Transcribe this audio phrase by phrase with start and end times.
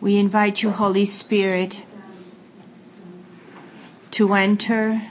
[0.00, 1.82] We invite you, Holy Spirit,
[4.12, 5.02] to enter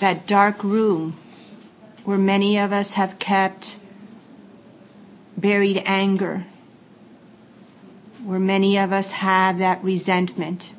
[0.00, 1.14] that dark room
[2.04, 3.78] where many of us have kept
[5.34, 6.44] buried anger,
[8.22, 10.74] where many of us have that resentment.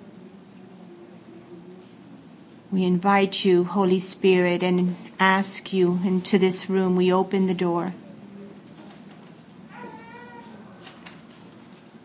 [2.72, 6.96] We invite you, Holy Spirit, and ask you into this room.
[6.96, 7.94] We open the door.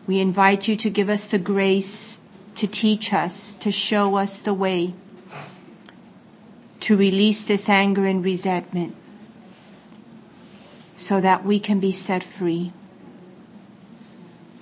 [0.05, 2.19] We invite you to give us the grace
[2.55, 4.93] to teach us, to show us the way,
[6.81, 8.95] to release this anger and resentment
[10.93, 12.71] so that we can be set free.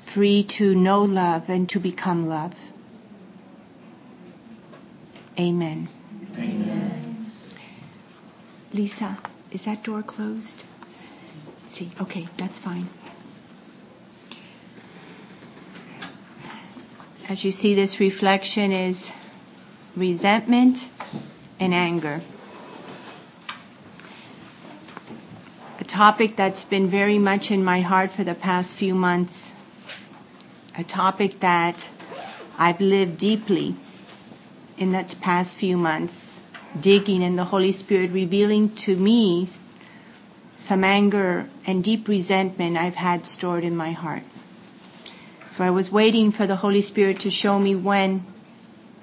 [0.06, 2.54] Free to know love and to become love.
[5.40, 5.90] Amen.
[6.38, 7.32] Amen.
[8.74, 9.18] Lisa,
[9.52, 10.66] is that door closed?
[10.86, 12.88] See, okay, that's fine.
[17.32, 19.10] As you see, this reflection is
[19.96, 20.90] resentment
[21.62, 22.20] and anger.
[25.80, 29.54] A topic that's been very much in my heart for the past few months.
[30.78, 31.88] A topic that
[32.60, 33.78] I've lived deeply
[34.78, 36.42] in the past few months,
[36.78, 39.48] digging in the Holy Spirit, revealing to me
[40.58, 44.24] some anger and deep resentment I've had stored in my heart.
[45.52, 48.24] So I was waiting for the Holy Spirit to show me when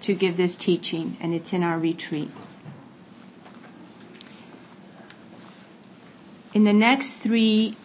[0.00, 2.30] to give this teaching, and it's in our retreat.
[6.54, 7.76] In the next three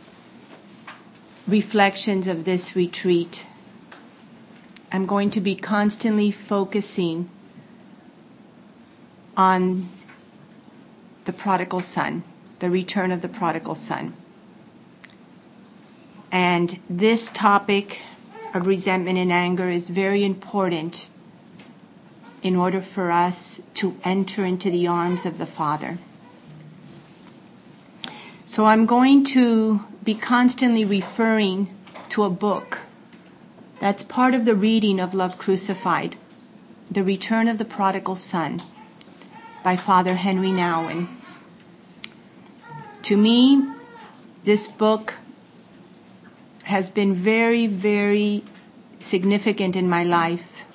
[1.46, 3.46] reflections of this retreat,
[4.94, 7.30] I'm going to be constantly focusing
[9.36, 9.90] on
[11.26, 12.24] the prodigal son,
[12.60, 14.14] the return of the prodigal son.
[16.32, 18.00] And this topic
[18.54, 21.08] of resentment and anger is very important
[22.42, 25.98] in order for us to enter into the arms of the Father.
[28.46, 31.74] So I'm going to be constantly referring
[32.10, 32.82] to a book
[33.80, 36.16] that's part of the reading of Love Crucified,
[36.92, 38.62] The Return of the Prodigal Son
[39.64, 41.08] by Father Henry Nouwen.
[43.04, 43.66] To me,
[44.44, 45.16] this book
[46.66, 48.44] has been very, very
[49.04, 50.66] significant in my life.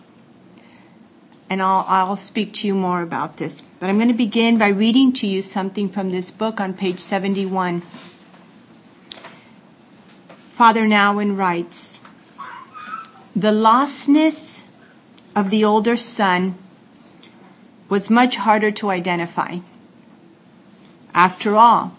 [1.51, 3.63] And I'll, I'll speak to you more about this.
[3.81, 7.01] But I'm going to begin by reading to you something from this book on page
[7.01, 7.81] 71.
[10.59, 12.01] Father Nouwen writes
[13.35, 14.63] The lostness
[15.35, 16.57] of the older son
[17.89, 19.59] was much harder to identify.
[21.15, 21.97] After all,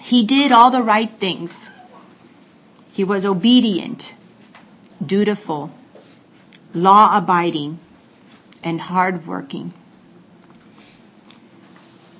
[0.00, 1.68] he did all the right things
[2.92, 4.14] he was obedient,
[5.04, 5.70] dutiful,
[6.74, 7.78] law abiding,
[8.62, 9.72] and hardworking.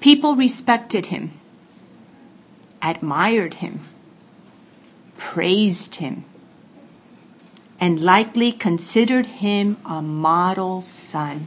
[0.01, 1.33] People respected him,
[2.81, 3.81] admired him,
[5.19, 6.25] praised him,
[7.79, 11.47] and likely considered him a model son,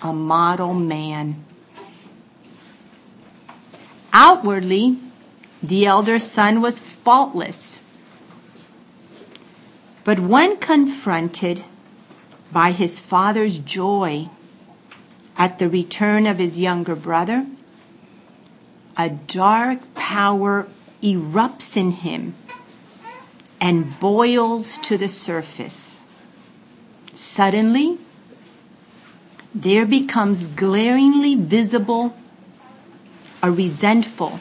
[0.00, 1.44] a model man.
[4.12, 4.98] Outwardly,
[5.62, 7.77] the elder son was faultless
[10.08, 11.62] but when confronted
[12.50, 14.26] by his father's joy
[15.36, 17.44] at the return of his younger brother,
[18.96, 20.66] a dark power
[21.02, 22.34] erupts in him
[23.60, 25.98] and boils to the surface.
[27.12, 27.98] Suddenly,
[29.54, 32.16] there becomes glaringly visible
[33.42, 34.40] a resentful,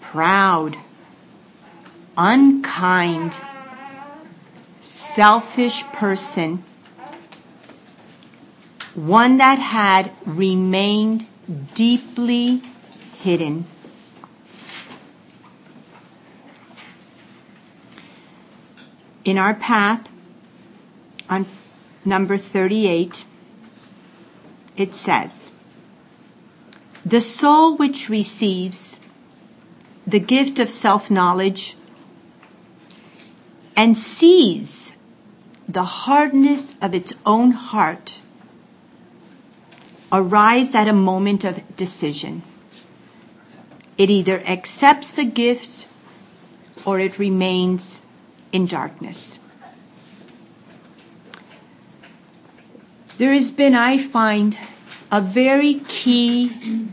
[0.00, 0.76] proud,
[2.16, 3.34] unkind,
[5.16, 6.62] selfish person,
[8.94, 11.24] one that had remained
[11.72, 12.60] deeply
[13.22, 13.64] hidden.
[19.24, 20.06] In our path,
[21.30, 21.46] on
[22.04, 23.24] number 38,
[24.76, 25.50] it says,
[27.06, 29.00] The soul which receives
[30.06, 31.74] the gift of self knowledge
[33.74, 34.92] and sees
[35.68, 38.20] the hardness of its own heart
[40.12, 42.42] arrives at a moment of decision.
[43.98, 45.88] It either accepts the gift
[46.84, 48.02] or it remains
[48.52, 49.38] in darkness.
[53.18, 54.58] There has been, I find,
[55.10, 56.88] a very key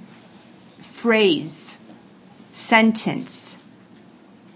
[0.80, 1.78] phrase,
[2.50, 3.58] sentence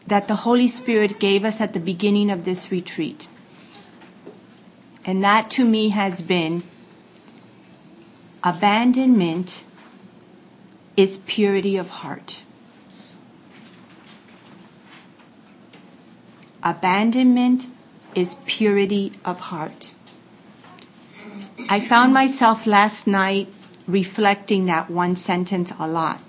[0.08, 3.28] that the Holy Spirit gave us at the beginning of this retreat.
[5.08, 6.64] And that to me has been
[8.44, 9.64] abandonment
[10.98, 12.44] is purity of heart.
[16.62, 17.68] Abandonment
[18.16, 19.94] is purity of heart.
[21.70, 23.48] I found myself last night
[23.88, 26.20] reflecting that one sentence a lot.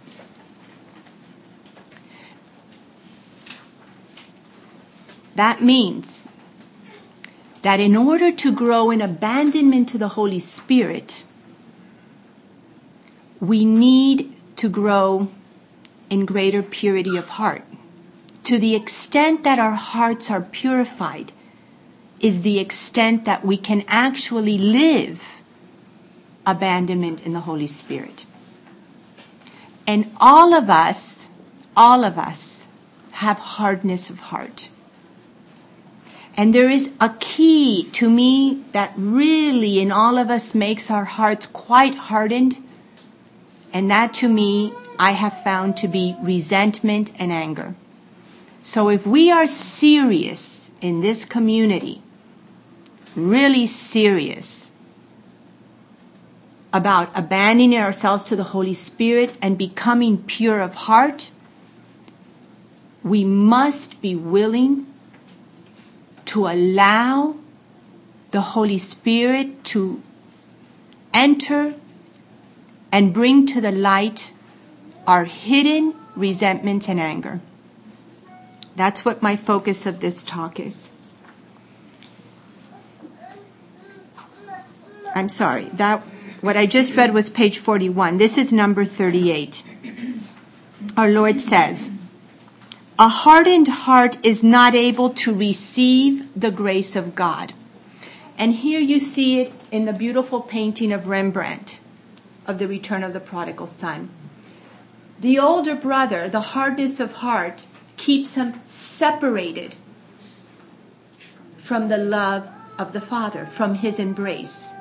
[5.35, 6.23] That means
[7.69, 11.27] that in order to grow in abandonment to the Holy Spirit,
[13.41, 15.29] we need to grow
[16.09, 17.63] in greater purity of heart.
[18.45, 21.33] To the extent that our hearts are purified,
[22.21, 25.43] is the extent that we can actually live
[26.47, 28.25] abandonment in the Holy Spirit.
[29.87, 31.29] And all of us,
[31.77, 32.67] all of us
[33.11, 34.71] have hardness of heart.
[36.39, 41.05] And there is a key to me that really in all of us makes our
[41.05, 42.57] hearts quite hardened.
[43.73, 47.75] And that to me, I have found to be resentment and anger.
[48.63, 52.03] So if we are serious in this community,
[53.17, 54.71] really serious
[56.73, 61.33] about abandoning ourselves to the Holy Spirit and becoming pure of heart,
[63.03, 64.88] we must be willing
[66.29, 67.37] to allow
[68.33, 70.03] the Holy Spirit to
[71.15, 71.75] enter
[72.93, 74.33] and bring to the light
[75.07, 77.41] our hidden resentments and anger.
[78.77, 80.91] That's what my focus of this talk is.
[85.15, 86.03] I'm sorry, that
[86.43, 88.19] what I just read was page 41.
[88.19, 89.63] This is number 38.
[90.95, 91.89] Our Lord says,
[93.01, 97.53] A hardened heart is not able to receive the grace of God.
[98.37, 101.79] And here you see it in the beautiful painting of Rembrandt
[102.45, 104.11] of the return of the prodigal son.
[105.21, 107.67] The older brother, the hardness of heart,
[107.97, 109.77] keeps him separated
[111.57, 114.73] from the love of the father, from his embrace.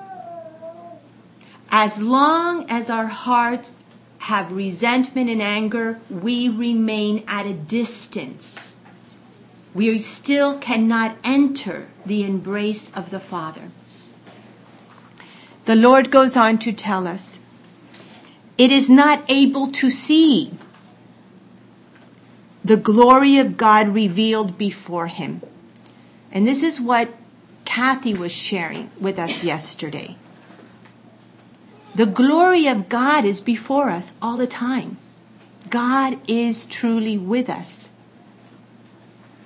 [1.70, 3.84] As long as our hearts
[4.20, 8.76] have resentment and anger, we remain at a distance.
[9.74, 13.70] We still cannot enter the embrace of the Father.
[15.66, 17.40] The Lord goes on to tell us
[18.58, 20.52] it is not able to see
[22.64, 25.42] the glory of God revealed before him.
[26.32, 27.14] And this is what
[27.66, 30.16] Kathy was sharing with us yesterday.
[31.98, 34.98] The glory of God is before us all the time.
[35.72, 37.90] God is truly with us.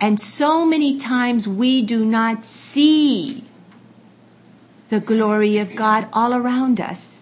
[0.02, 3.46] And so many times we do not see
[4.90, 7.22] the glory of God all around us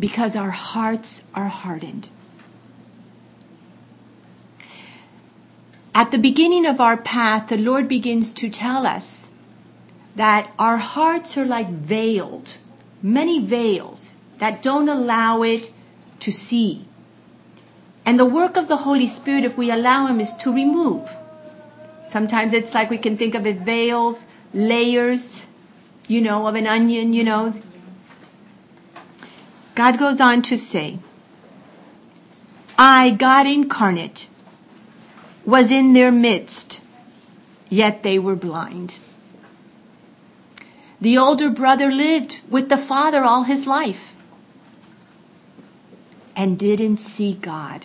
[0.00, 2.08] because our hearts are hardened.
[5.94, 9.30] At the beginning of our path, the Lord begins to tell us
[10.16, 12.58] that our hearts are like veiled
[13.04, 15.70] many veils that don't allow it
[16.18, 16.86] to see.
[18.06, 21.14] And the work of the Holy Spirit, if we allow Him, is to remove.
[22.08, 24.24] Sometimes it's like we can think of it veils,
[24.54, 25.46] layers,
[26.08, 27.54] you know, of an onion, you know.
[29.74, 30.98] God goes on to say,
[32.78, 34.28] I, God incarnate,
[35.44, 36.80] was in their midst,
[37.68, 38.98] yet they were blind.
[41.04, 44.16] The older brother lived with the father all his life
[46.34, 47.84] and didn't see God.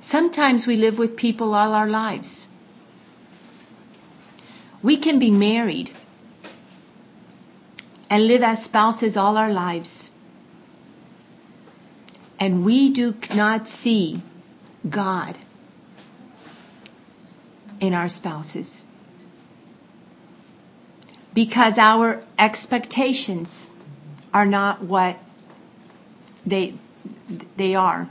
[0.00, 2.48] Sometimes we live with people all our lives.
[4.82, 5.90] We can be married
[8.08, 10.08] and live as spouses all our lives
[12.38, 14.22] and we do not see
[14.88, 15.36] God
[17.80, 18.84] in our spouses.
[21.34, 23.68] Because our expectations
[24.32, 25.18] are not what
[26.44, 26.74] they
[27.56, 28.08] they are.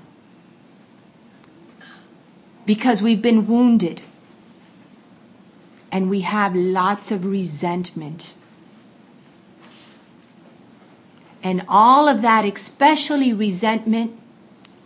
[2.66, 4.02] Because we've been wounded.
[5.92, 8.34] And we have lots of resentment
[11.48, 14.12] and all of that, especially resentment,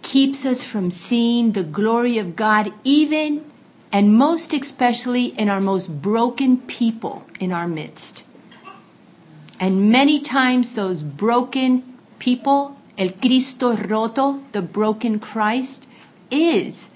[0.04, 3.44] keeps us from seeing the glory of God, even
[3.92, 8.24] and most especially in our most broken people in our midst.
[9.60, 11.82] And many times those broken
[12.20, 15.88] people, el Cristo roto, the broken Christ,
[16.30, 16.92] is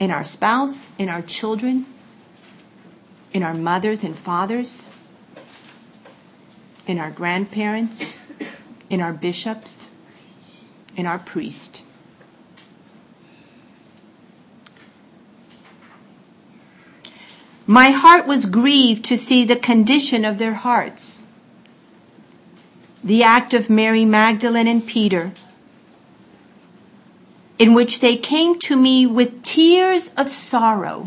[0.00, 1.86] in our spouse, in our children,
[3.32, 4.89] in our mothers and fathers,
[6.90, 8.18] in our grandparents,
[8.90, 9.88] in our bishops,
[10.96, 11.84] in our priest.
[17.64, 21.26] My heart was grieved to see the condition of their hearts.
[23.04, 25.30] The act of Mary Magdalene and Peter,
[27.56, 31.06] in which they came to me with tears of sorrow,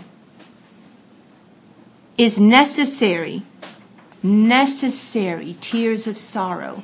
[2.17, 3.41] is necessary,
[4.23, 6.81] necessary tears of sorrow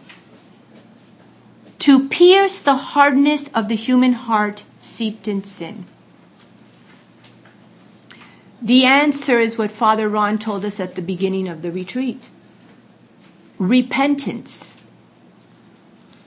[1.79, 5.85] to pierce the hardness of the human heart seeped in sin.
[8.61, 12.27] The answer is what Father Ron told us at the beginning of the retreat
[13.57, 14.77] repentance.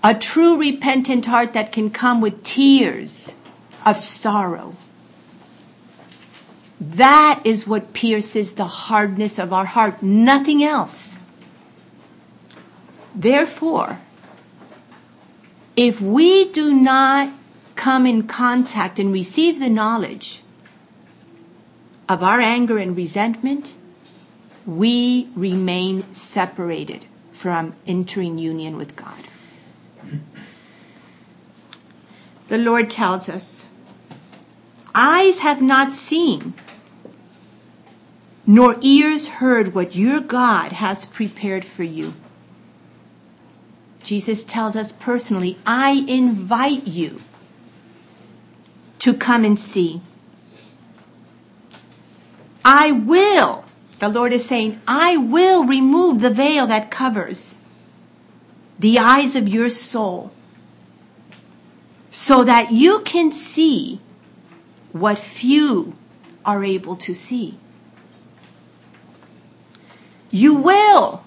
[0.04, 3.34] A true repentant heart that can come with tears
[3.86, 4.74] of sorrow.
[6.82, 11.16] That is what pierces the hardness of our heart, nothing else.
[13.14, 14.00] Therefore,
[15.76, 17.32] if we do not
[17.76, 20.42] come in contact and receive the knowledge
[22.08, 23.74] of our anger and resentment,
[24.66, 29.22] we remain separated from entering union with God.
[32.48, 33.66] The Lord tells us,
[34.96, 36.54] Eyes have not seen,
[38.46, 42.12] nor ears heard what your God has prepared for you.
[44.02, 47.20] Jesus tells us personally, I invite you
[48.98, 50.00] to come and see.
[52.64, 53.64] I will,
[53.98, 57.58] the Lord is saying, I will remove the veil that covers
[58.78, 60.32] the eyes of your soul
[62.10, 64.00] so that you can see
[64.92, 65.96] what few
[66.44, 67.56] are able to see.
[70.32, 71.24] You will.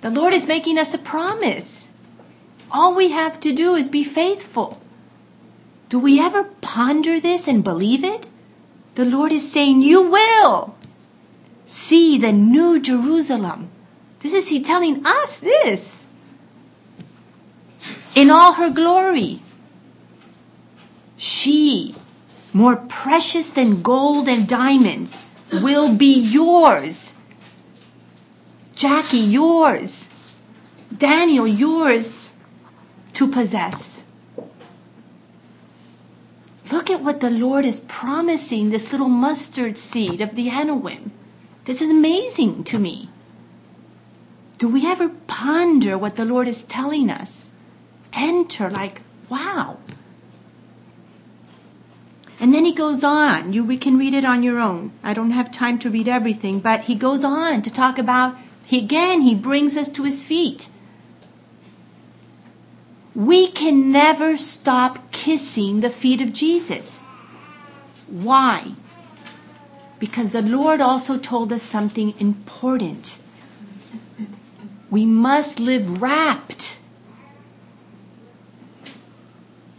[0.00, 1.88] The Lord is making us a promise.
[2.70, 4.80] All we have to do is be faithful.
[5.88, 8.26] Do we ever ponder this and believe it?
[8.94, 10.76] The Lord is saying, You will
[11.66, 13.70] see the new Jerusalem.
[14.20, 16.04] This is He telling us this.
[18.14, 19.42] In all her glory.
[21.16, 21.96] She,
[22.52, 27.14] more precious than gold and diamonds, will be yours.
[28.78, 30.06] Jackie, yours.
[30.96, 32.30] Daniel, yours
[33.12, 34.04] to possess.
[36.70, 41.10] Look at what the Lord is promising this little mustard seed of the Anawim.
[41.64, 43.08] This is amazing to me.
[44.58, 47.50] Do we ever ponder what the Lord is telling us?
[48.12, 49.78] Enter like, wow.
[52.38, 53.52] And then he goes on.
[53.52, 54.92] You we can read it on your own.
[55.02, 58.36] I don't have time to read everything, but he goes on to talk about
[58.68, 60.68] he, again he brings us to his feet.
[63.14, 66.98] We can never stop kissing the feet of Jesus.
[68.08, 68.74] Why?
[69.98, 73.16] Because the Lord also told us something important.
[74.90, 76.78] We must live wrapped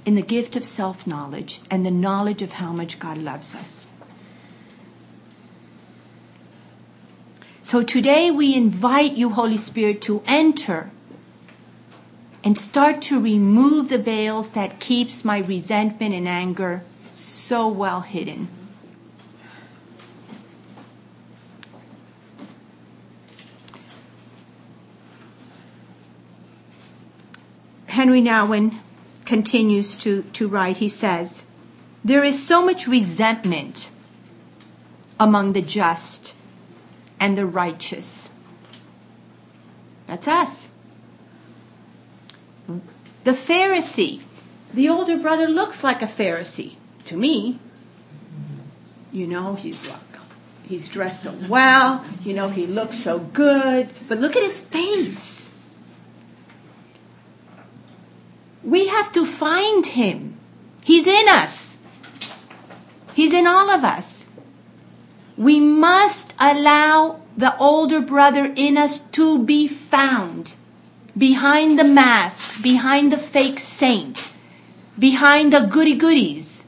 [0.04, 3.79] in the gift of self knowledge and the knowledge of how much God loves us.
[7.70, 10.90] So today we invite you, Holy Spirit, to enter
[12.44, 16.82] and start to remove the veils that keeps my resentment and anger
[17.14, 18.48] so well hidden.
[27.86, 28.80] Henry Nouwen
[29.26, 31.44] continues to, to write, he says,
[32.04, 33.92] There is so much resentment
[35.20, 36.34] among the just
[37.20, 38.30] and the righteous.
[40.08, 40.70] That's us.
[43.24, 44.22] The Pharisee,
[44.74, 47.60] the older brother looks like a Pharisee to me.
[49.12, 50.00] You know, he's like,
[50.68, 55.50] he's dressed so well, you know, he looks so good, but look at his face.
[58.64, 60.38] We have to find him.
[60.84, 61.78] He's in us.
[63.14, 64.09] He's in all of us.
[65.40, 70.52] We must allow the older brother in us to be found
[71.18, 74.34] behind the masks, behind the fake saint,
[75.00, 76.66] behind the goody goodies.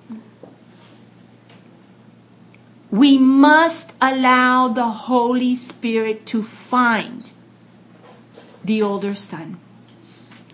[2.89, 7.29] We must allow the Holy Spirit to find
[8.63, 9.59] the older son.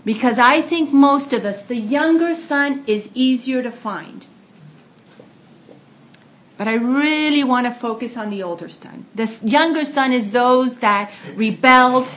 [0.03, 4.25] Because I think most of us, the younger son is easier to find.
[6.57, 9.05] But I really want to focus on the older son.
[9.13, 12.09] The younger son is those that rebelled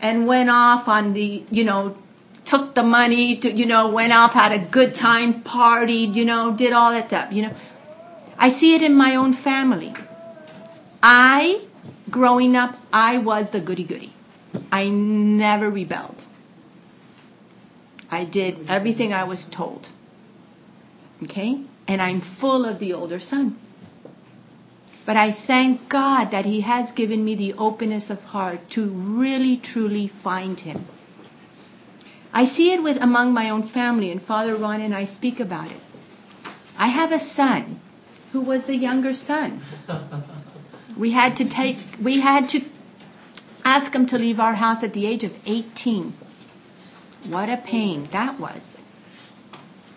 [0.00, 1.96] and went off on the, you know,
[2.44, 6.52] took the money to, you know, went off, had a good time, partied, you know,
[6.52, 7.54] did all that stuff, you know.
[8.38, 9.94] I see it in my own family.
[11.02, 11.62] I,
[12.10, 14.12] growing up, I was the goody goody.
[14.70, 16.26] I never rebelled.
[18.10, 19.90] I did everything I was told.
[21.22, 21.60] Okay?
[21.86, 23.56] And I'm full of the older son.
[25.04, 29.56] But I thank God that He has given me the openness of heart to really,
[29.56, 30.86] truly find Him.
[32.32, 35.70] I see it with among my own family, and Father Ron and I speak about
[35.70, 35.80] it.
[36.78, 37.80] I have a son
[38.32, 39.62] who was the younger son.
[40.96, 42.62] We had to take, we had to
[43.64, 46.12] ask him to leave our house at the age of 18.
[47.28, 48.82] What a pain that was.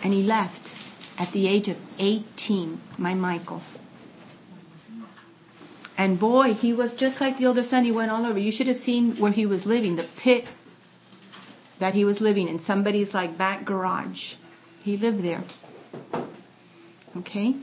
[0.02, 0.75] And he left
[1.18, 3.62] at the age of 18, my Michael.
[5.98, 7.86] And boy, he was just like the older son.
[7.86, 8.38] He went all over.
[8.38, 10.50] You should have seen where he was living, the pit
[11.80, 14.36] that he was living in, somebody's like back garage.
[14.84, 15.44] He lived there.
[17.18, 17.56] Okay?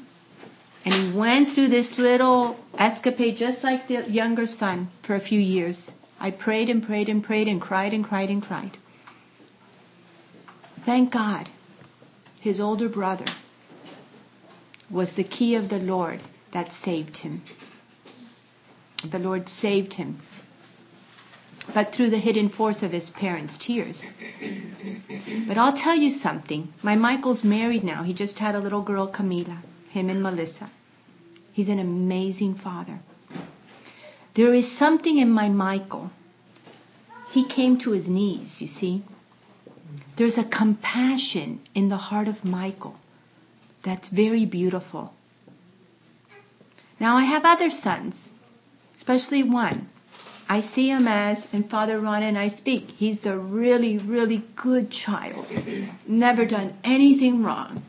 [0.85, 5.41] And he went through this little escapade just like the younger son for a few
[5.41, 5.93] years.
[6.21, 8.77] I prayed and prayed and prayed and cried and cried and cried.
[10.81, 11.49] Thank God,
[12.41, 13.27] his older brother
[14.93, 16.21] was the key of the Lord
[16.51, 17.43] that saved him.
[19.03, 20.19] The Lord saved him,
[21.75, 24.11] but through the hidden force of his parents' tears.
[25.49, 26.73] But I'll tell you something.
[26.83, 28.03] My Michael's married now.
[28.03, 29.59] He just had a little girl, Camila,
[29.89, 30.71] him and Melissa.
[31.53, 33.01] He's an amazing father.
[34.35, 36.11] There is something in my Michael.
[37.33, 39.03] He came to his knees, you see.
[40.17, 42.99] There's a compassion in the heart of Michael
[43.83, 45.15] that's very beautiful.
[47.01, 48.31] Now, I have other sons,
[48.95, 49.89] especially one.
[50.49, 54.91] I see him as, and Father Ron and I speak, he's a really, really good
[54.91, 55.47] child.
[56.07, 57.83] Never done anything wrong.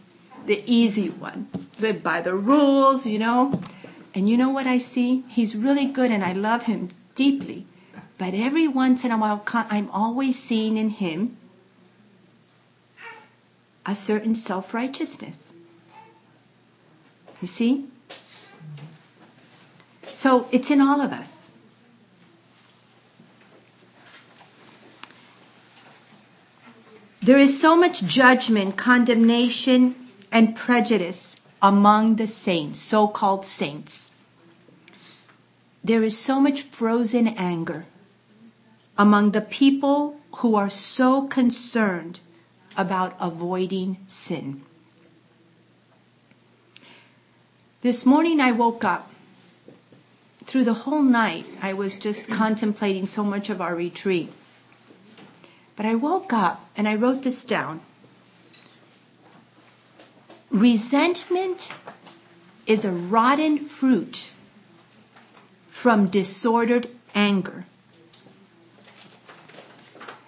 [0.46, 1.48] The easy one.
[1.80, 3.62] Live by the rules, you know.
[4.16, 5.24] And you know what I see?
[5.30, 7.66] He's really good and I love him deeply.
[8.18, 11.38] But every once in a while, I'm always seeing in him
[13.86, 15.53] a certain self righteousness.
[17.44, 17.84] You see?
[20.14, 21.52] So it's in all of us.
[27.22, 29.96] There is so much judgment, condemnation,
[30.32, 34.10] and prejudice among the saints, so called saints.
[35.84, 37.84] There is so much frozen anger
[38.98, 42.22] among the people who are so concerned
[42.78, 44.64] about avoiding sin.
[47.84, 49.12] This morning I woke up.
[50.46, 54.32] Through the whole night, I was just contemplating so much of our retreat.
[55.76, 57.82] But I woke up and I wrote this down.
[60.50, 61.74] Resentment
[62.66, 64.32] is a rotten fruit
[65.68, 67.66] from disordered anger.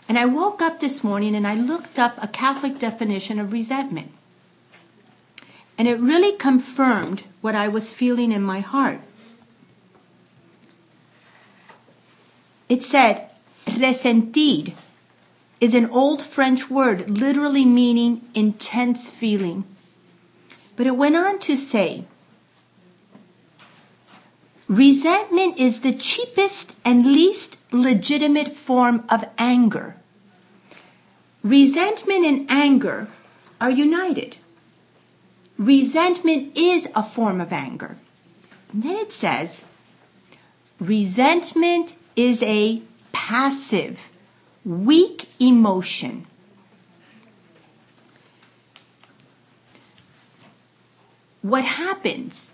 [0.10, 4.12] And I woke up this morning and I looked up a Catholic definition of resentment.
[5.78, 9.02] And it really confirmed what I was feeling in my heart.
[12.70, 13.30] It said,
[13.68, 14.74] ressentir
[15.60, 19.66] is an old French word literally meaning intense feeling.
[20.76, 22.06] But it went on to say,
[24.68, 29.96] resentment is the cheapest and least legitimate form of anger.
[31.44, 33.08] Resentment and anger
[33.62, 34.38] are united.
[35.58, 37.98] Resentment is a form of anger.
[38.74, 39.64] And then it says,
[40.80, 42.82] resentment is a
[43.14, 44.12] passive
[44.66, 46.26] weak emotion.
[51.42, 52.52] What happens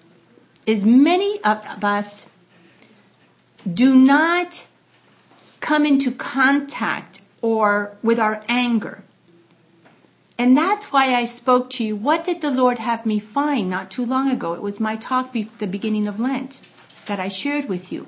[0.68, 2.28] is many of us
[3.72, 4.68] do not
[5.62, 9.04] come into contact or with our anger.
[10.41, 11.95] And that's why I spoke to you.
[11.95, 14.54] What did the Lord have me find not too long ago?
[14.54, 16.60] It was my talk be- the beginning of Lent
[17.06, 18.08] that I shared with you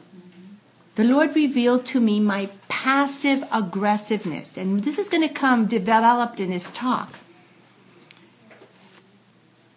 [0.96, 4.58] the Lord revealed to me my passive aggressiveness.
[4.58, 7.20] And this is going to come developed in this talk.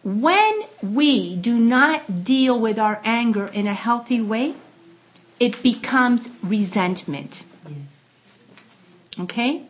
[0.04, 4.54] When we do not deal with our anger in a healthy way,
[5.40, 7.44] it becomes resentment.
[7.68, 8.06] Yes.
[9.20, 9.62] Okay?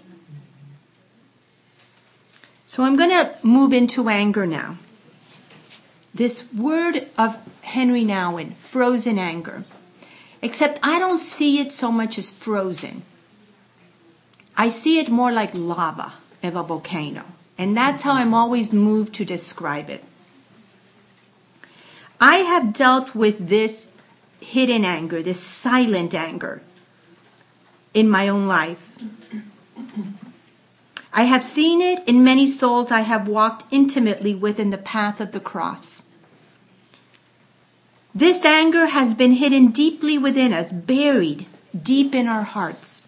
[2.77, 4.77] So I'm going to move into anger now.
[6.15, 9.65] This word of Henry Nouwen, frozen anger.
[10.43, 13.01] Except I don't see it so much as frozen.
[14.59, 16.13] I see it more like lava
[16.43, 17.25] of a volcano.
[17.57, 20.05] And that's how I'm always moved to describe it.
[22.21, 23.87] I have dealt with this
[24.39, 26.61] hidden anger, this silent anger
[27.95, 28.93] in my own life.
[31.17, 35.19] I have seen it in many souls I have walked intimately with in the path
[35.19, 36.03] of the cross.
[38.15, 43.01] This anger has been hidden deeply within us, buried deep in our hearts.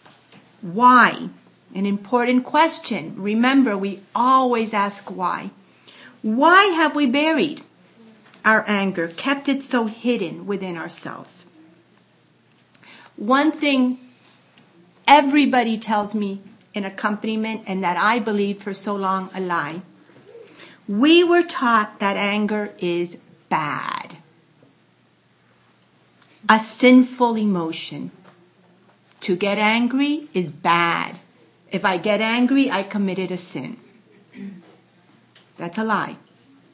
[0.63, 1.29] Why?
[1.75, 3.15] An important question.
[3.19, 5.51] Remember, we always ask why.
[6.23, 7.61] Why have we buried
[8.43, 11.45] our anger, kept it so hidden within ourselves?
[13.17, 13.99] One thing
[15.07, 16.41] everybody tells me
[16.85, 19.83] accompaniment, and that I believed for so long a lie.
[20.87, 24.17] We were taught that anger is bad,
[26.49, 28.11] a sinful emotion.
[29.23, 31.17] To get angry is bad.
[31.71, 33.77] If I get angry, I committed a sin.
[35.57, 36.17] That's a lie.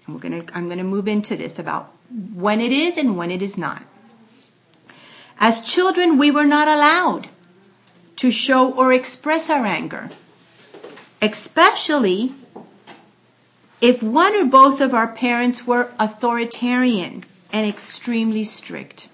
[0.06, 1.90] We're gonna, I'm going to move into this about
[2.34, 3.82] when it is and when it is not.
[5.38, 7.28] As children, we were not allowed
[8.16, 10.11] to show or express our anger,
[11.20, 12.33] especially
[13.81, 19.09] if one or both of our parents were authoritarian and extremely strict.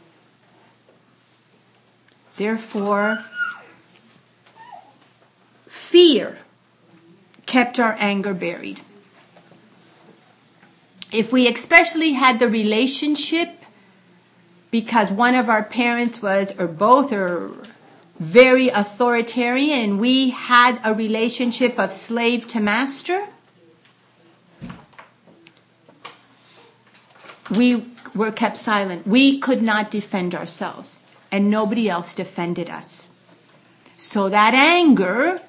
[2.37, 3.25] Therefore,
[5.67, 6.39] fear
[7.47, 8.81] kept our anger buried.
[11.13, 13.65] If we especially had the relationship
[14.71, 17.51] because one of our parents was, or both, or
[18.21, 23.27] very authoritarian we had a relationship of slave to master,
[27.51, 27.83] we
[28.15, 29.07] were kept silent.
[29.07, 31.01] We could not defend ourselves,
[31.33, 33.09] and nobody else defended us.
[33.97, 35.41] So that anger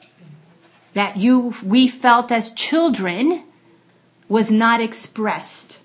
[0.93, 3.43] that you we felt as children
[4.29, 5.79] was not expressed.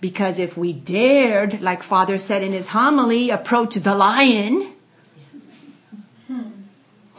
[0.00, 4.72] Because if we dared, like Father said in his homily, approach the lion,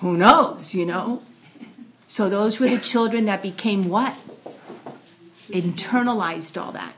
[0.01, 1.21] who knows, you know?
[2.07, 4.15] So those were the children that became what?
[5.49, 6.95] Internalized all that.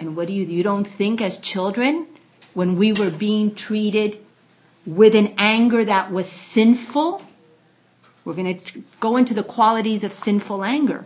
[0.00, 2.06] And what do you, you don't think as children,
[2.54, 4.18] when we were being treated
[4.86, 7.22] with an anger that was sinful?
[8.24, 11.04] We're going to go into the qualities of sinful anger.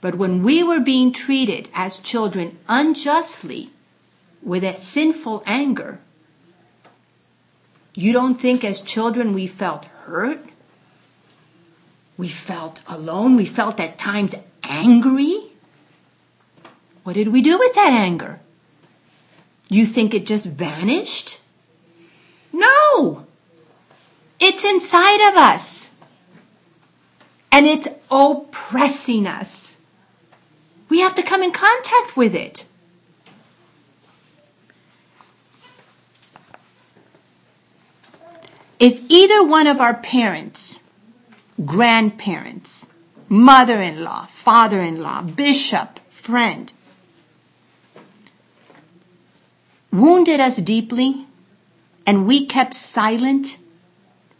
[0.00, 3.70] But when we were being treated as children unjustly
[4.42, 6.00] with a sinful anger,
[7.94, 10.44] you don't think as children we felt hurt?
[12.16, 13.36] We felt alone.
[13.36, 15.44] We felt at times angry.
[17.04, 18.40] What did we do with that anger?
[19.68, 21.40] You think it just vanished?
[22.52, 23.26] No!
[24.40, 25.90] It's inside of us.
[27.50, 29.76] And it's oppressing us.
[30.88, 32.64] We have to come in contact with it.
[38.78, 40.78] If either one of our parents,
[41.64, 42.86] grandparents,
[43.28, 46.72] mother in law, father in law, bishop, friend,
[49.90, 51.26] wounded us deeply
[52.06, 53.58] and we kept silent,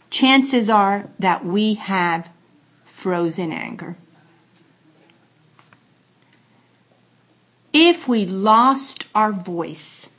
[0.09, 2.29] chances are that we have
[2.83, 3.97] frozen anger.
[7.73, 10.09] If we lost our voice,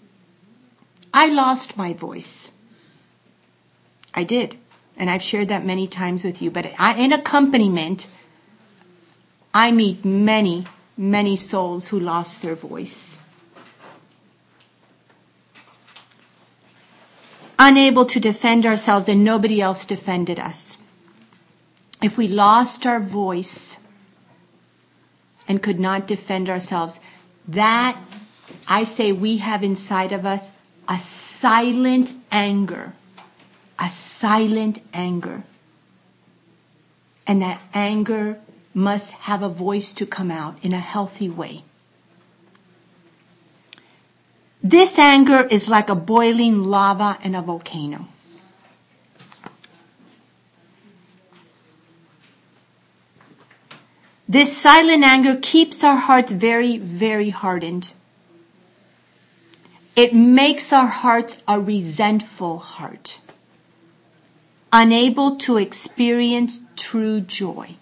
[1.12, 2.52] I lost my voice.
[4.14, 4.56] I did.
[4.96, 6.50] And I've shared that many times with you.
[6.50, 8.06] But I, in accompaniment,
[9.54, 13.18] I meet many, many souls who lost their voice.
[17.58, 20.78] Unable to defend ourselves, and nobody else defended us.
[22.02, 23.76] If we lost our voice
[25.46, 27.00] and could not defend ourselves,
[27.46, 27.98] that
[28.66, 30.52] I say we have inside of us
[30.88, 32.94] a silent anger
[33.80, 35.42] a silent anger.
[37.26, 38.38] And that anger
[38.74, 41.64] must have a voice to come out in a healthy way.
[44.62, 48.06] This anger is like a boiling lava in a volcano.
[54.28, 57.92] This silent anger keeps our hearts very, very hardened.
[59.96, 63.18] It makes our hearts a resentful heart.
[64.72, 67.74] Unable to experience true joy.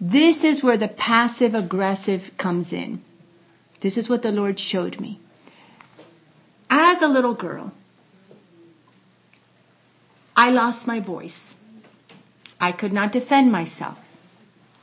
[0.00, 3.02] This is where the passive aggressive comes in.
[3.80, 5.20] This is what the Lord showed me.
[6.68, 7.72] As a little girl,
[10.36, 11.56] I lost my voice.
[12.60, 13.98] I could not defend myself.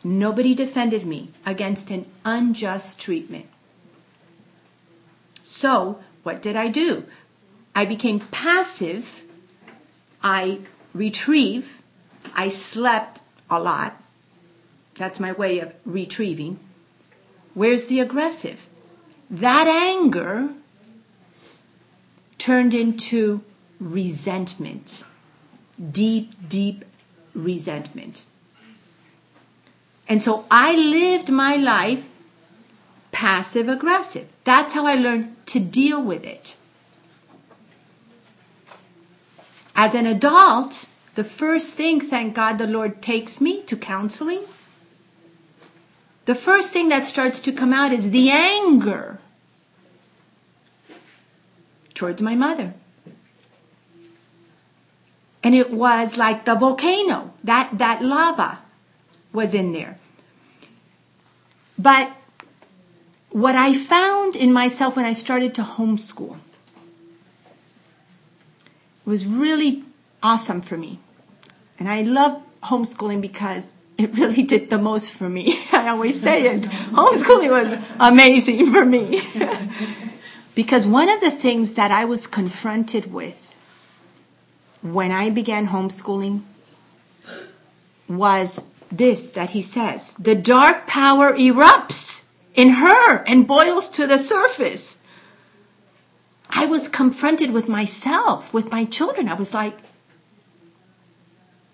[0.03, 3.47] Nobody defended me against an unjust treatment.
[5.43, 7.05] So, what did I do?
[7.75, 9.23] I became passive.
[10.23, 10.60] I
[10.93, 11.82] retrieve.
[12.36, 14.02] I slept a lot.
[14.95, 16.60] That's my way of retrieving.
[17.54, 18.67] Where's the aggressive?
[19.30, 20.52] That anger
[22.38, 23.43] turned into
[23.80, 25.04] resentment.
[25.91, 26.86] Deep, deep
[27.34, 28.23] resentment.
[30.08, 32.10] And so I lived my life
[33.12, 34.28] passive aggressive.
[34.43, 36.56] That's how I learned to deal with it.
[39.82, 44.42] As an adult, the first thing, thank God, the Lord takes me to counseling.
[46.26, 49.22] The first thing that starts to come out is the anger
[51.94, 52.74] towards my mother.
[55.42, 58.60] And it was like the volcano, that, that lava
[59.32, 59.98] was in there.
[61.78, 62.12] But
[63.30, 66.36] what I found in myself when I started to homeschool
[69.10, 69.84] was really
[70.22, 71.00] awesome for me.
[71.80, 75.60] And I love homeschooling because it really did the most for me.
[75.72, 76.62] I always say it.
[76.93, 79.22] Homeschooling was amazing for me.
[80.56, 83.54] because one of the things that I was confronted with
[84.82, 86.43] when I began homeschooling
[88.08, 92.22] was this that he says the dark power erupts
[92.56, 94.95] in her and boils to the surface.
[96.50, 99.30] I was confronted with myself, with my children.
[99.30, 99.78] I was like,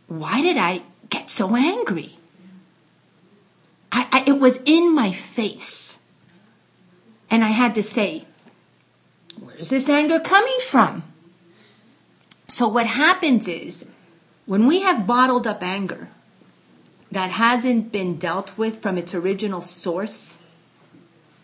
[0.07, 2.17] why did I get so angry?
[3.91, 5.97] I, I, it was in my face.
[7.31, 8.25] And I had to say,
[9.39, 11.03] where's this anger coming from?
[12.47, 13.85] So what happens is,
[14.45, 16.09] when we have bottled up anger
[17.11, 20.37] that hasn't been dealt with from its original source,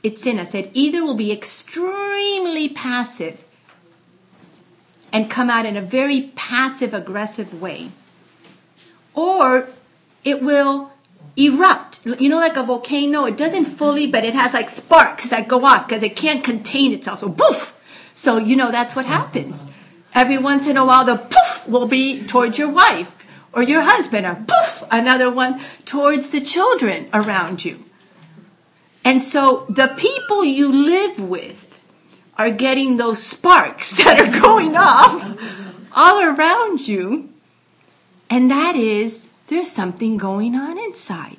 [0.04, 0.54] it's in us.
[0.56, 3.44] It either will be extremely passive
[5.14, 7.90] and come out in a very passive aggressive way,
[9.14, 9.68] or
[10.24, 10.92] it will
[11.36, 12.06] erupt.
[12.06, 15.66] You know, like a volcano, it doesn't fully, but it has like sparks that go
[15.66, 17.20] off because it can't contain itself.
[17.20, 17.78] So, poof!
[18.16, 19.66] So, you know, that's what happens.
[20.14, 23.18] Every once in a while, the poof will be towards your wife
[23.54, 27.84] or your husband, or poof, another one towards the children around you.
[29.04, 31.84] And so the people you live with
[32.38, 37.30] are getting those sparks that are going off all around you.
[38.30, 41.38] And that is, there's something going on inside.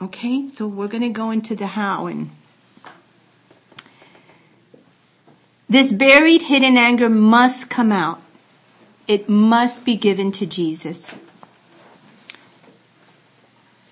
[0.00, 2.30] Okay, so we're going to go into the how and
[5.70, 8.20] This buried hidden anger must come out.
[9.06, 11.14] It must be given to Jesus.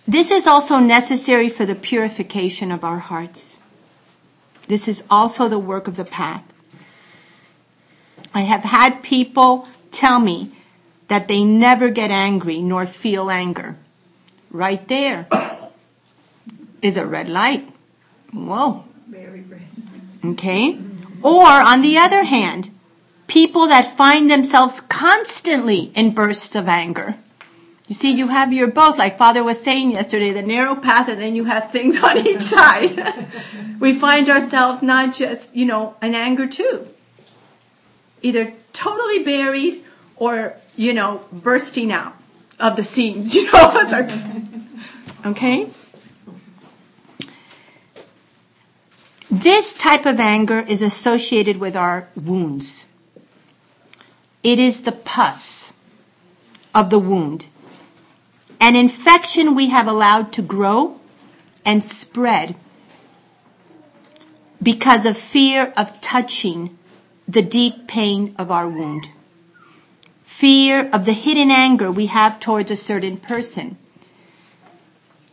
[0.09, 3.59] This is also necessary for the purification of our hearts.
[4.67, 6.43] This is also the work of the path.
[8.33, 10.51] I have had people tell me
[11.09, 13.77] that they never get angry nor feel anger.
[14.51, 15.29] Right there
[16.81, 17.69] is a red light.
[18.33, 18.85] Whoa.
[19.09, 19.69] Very red.
[20.25, 20.79] Okay.
[21.23, 22.71] Or, on the other hand,
[23.27, 27.17] people that find themselves constantly in bursts of anger.
[27.89, 31.19] You see, you have your both, like Father was saying yesterday, the narrow path, and
[31.19, 33.27] then you have things on each side.
[33.81, 36.87] we find ourselves not just, you know, in anger too.
[38.21, 39.83] Either totally buried
[40.17, 42.15] or, you know, bursting out
[42.61, 44.09] of the seams, you know.
[45.25, 45.71] okay?
[49.31, 52.87] This type of anger is associated with our wounds.
[54.43, 55.73] It is the pus
[56.75, 57.47] of the wound,
[58.61, 61.01] an infection we have allowed to grow
[61.65, 62.57] and spread
[64.63, 66.77] because of fear of touching
[67.27, 69.11] the deep pain of our wound.
[70.25, 73.77] Fear of the hidden anger we have towards a certain person.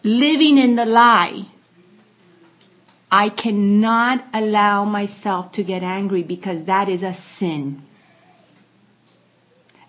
[0.04, 1.46] Living in the lie
[3.12, 7.82] I cannot allow myself to get angry because that is a sin.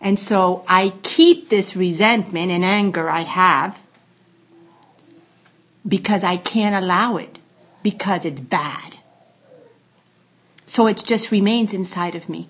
[0.06, 3.82] And so I keep this resentment and anger I have
[5.84, 7.40] because I can't allow it
[7.82, 8.98] because it's bad.
[10.64, 12.48] So it just remains inside of me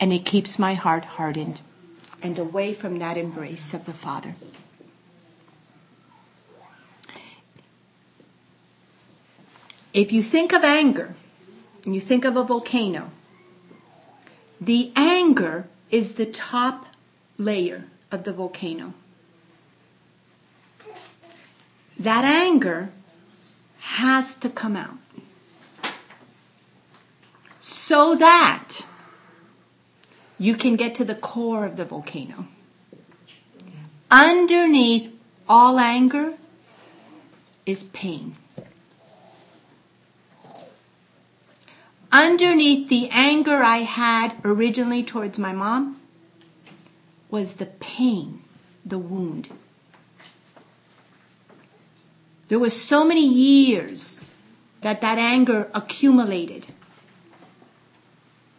[0.00, 1.60] and it keeps my heart hardened.
[2.22, 4.34] and away from that embrace of the Father.
[9.92, 11.14] If you think of anger
[11.84, 13.10] and you think of a volcano,
[14.58, 16.86] the anger is the top
[17.38, 18.94] layer of the volcano.
[21.98, 22.90] That anger
[23.78, 24.98] has to come out
[27.60, 28.86] so that
[30.38, 32.46] you can get to the core of the volcano.
[34.10, 35.12] Underneath
[35.48, 36.34] all anger
[37.64, 38.34] is pain.
[42.16, 46.00] Underneath the anger I had originally towards my mom
[47.30, 48.40] was the pain,
[48.86, 49.50] the wound.
[52.48, 54.32] There was so many years
[54.80, 56.68] that that anger accumulated.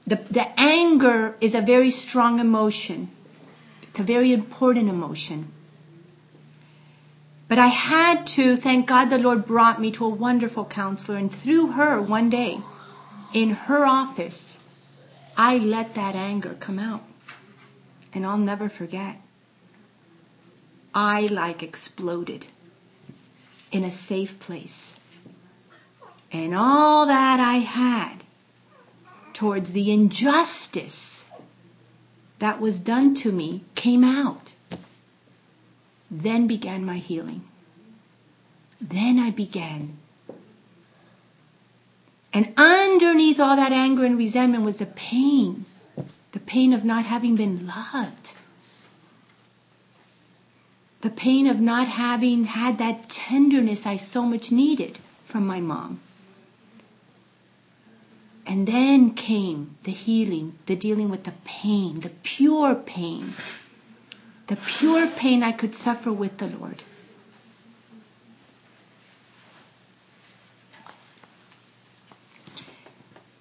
[0.06, 3.10] The, the anger is a very strong emotion.
[3.82, 5.52] It's a very important emotion.
[7.48, 11.32] But I had to, thank God the Lord brought me to a wonderful counselor, and
[11.32, 12.60] through her one day,
[13.34, 14.58] in her office,
[15.36, 17.04] I let that anger come out.
[18.14, 19.22] And I'll never forget.
[20.94, 22.48] I like exploded
[23.72, 24.96] in a safe place.
[26.32, 28.24] And all that I had
[29.34, 31.26] towards the injustice
[32.40, 34.54] that was done to me came out.
[36.10, 37.44] Then began my healing.
[38.82, 39.98] Then I began.
[42.34, 45.66] And underneath all that anger and resentment was the pain
[46.34, 48.36] the pain of not having been loved
[51.02, 56.00] the pain of not having had that tenderness I so much needed from my mom.
[58.46, 63.34] And then came the healing, the dealing with the pain, the pure pain,
[64.48, 66.84] the pure pain I could suffer with the Lord.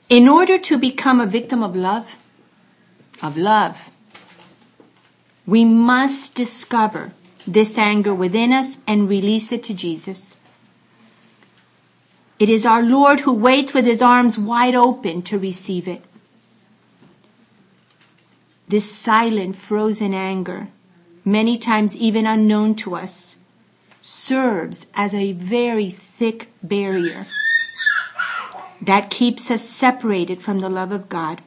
[0.08, 2.16] In order to become a victim of love,
[3.20, 3.90] of love,
[5.44, 7.10] we must discover
[7.44, 10.36] this anger within us and release it to Jesus.
[12.38, 16.04] It is our Lord who waits with his arms wide open to receive it.
[18.68, 20.68] This silent, frozen anger,
[21.24, 23.36] many times even unknown to us,
[24.02, 27.26] serves as a very thick barrier
[28.86, 31.42] that keeps us separated from the love of God.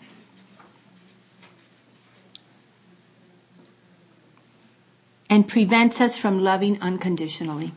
[5.30, 7.72] and prevents us from loving unconditionally.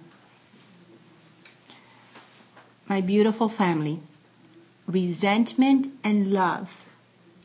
[2.88, 4.01] My beautiful family,
[4.87, 6.88] resentment and love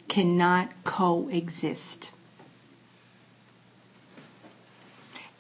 [0.08, 2.12] cannot coexist.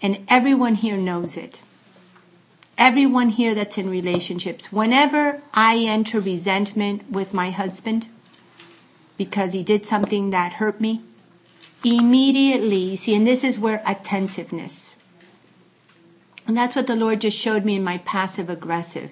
[0.01, 1.61] And everyone here knows it.
[2.77, 8.07] Everyone here that's in relationships, whenever I enter resentment with my husband
[9.17, 11.01] because he did something that hurt me,
[11.83, 14.95] immediately, you see, and this is where attentiveness.
[16.45, 19.11] And that's what the Lord just showed me in my passive aggressive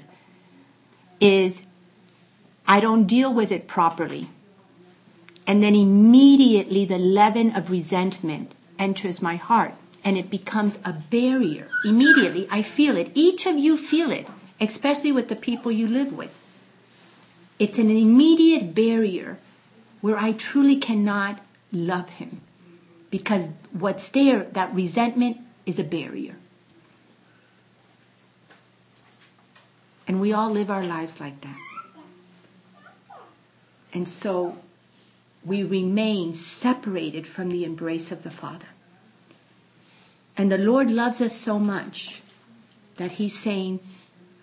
[1.20, 1.64] is
[2.68, 4.30] I don't deal with it properly.
[5.48, 9.74] And then immediately the leaven of resentment enters my heart
[10.06, 11.68] and it becomes a barrier.
[11.84, 13.12] Immediately I feel it.
[13.16, 14.28] Each of you feel it,
[14.62, 16.34] especially with the people you live with.
[17.58, 19.40] It's an immediate barrier
[20.02, 21.42] where I truly cannot
[21.72, 22.42] love him
[23.10, 26.36] because what's there, that resentment, is a barrier.
[30.08, 31.58] And we all live our lives like that.
[33.92, 34.58] And so
[35.44, 38.68] we remain separated from the embrace of the Father.
[40.38, 42.22] And the Lord loves us so much
[42.98, 43.80] that He's saying,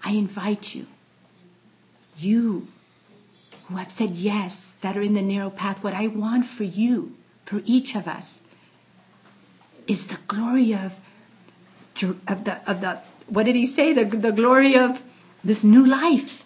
[0.02, 0.87] I invite you,
[2.18, 2.68] you
[3.64, 7.14] who have said yes, that are in the narrow path, what I want for you,
[7.44, 8.40] for each of us,
[9.87, 10.98] is the glory of,
[12.27, 13.92] of the of the what did he say?
[13.92, 15.02] The, the glory of
[15.42, 16.44] this new life.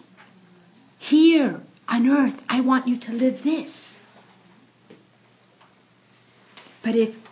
[0.97, 3.99] Here on earth, I want you to live this.
[6.81, 7.26] But if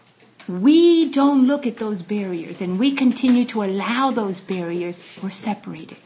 [0.47, 5.97] we don't look at those barriers and we continue to allow those barriers, we're separated.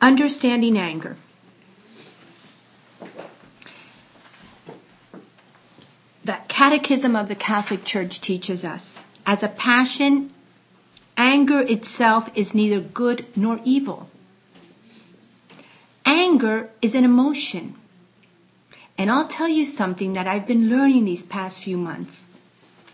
[0.00, 1.16] Understanding anger.
[6.24, 10.30] The Catechism of the Catholic Church teaches us as a passion,
[11.16, 14.08] anger itself is neither good nor evil.
[16.04, 17.74] Anger is an emotion.
[18.96, 22.26] And I'll tell you something that I've been learning these past few months.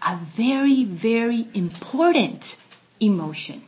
[0.07, 2.57] A very, very important
[3.01, 3.63] emotion.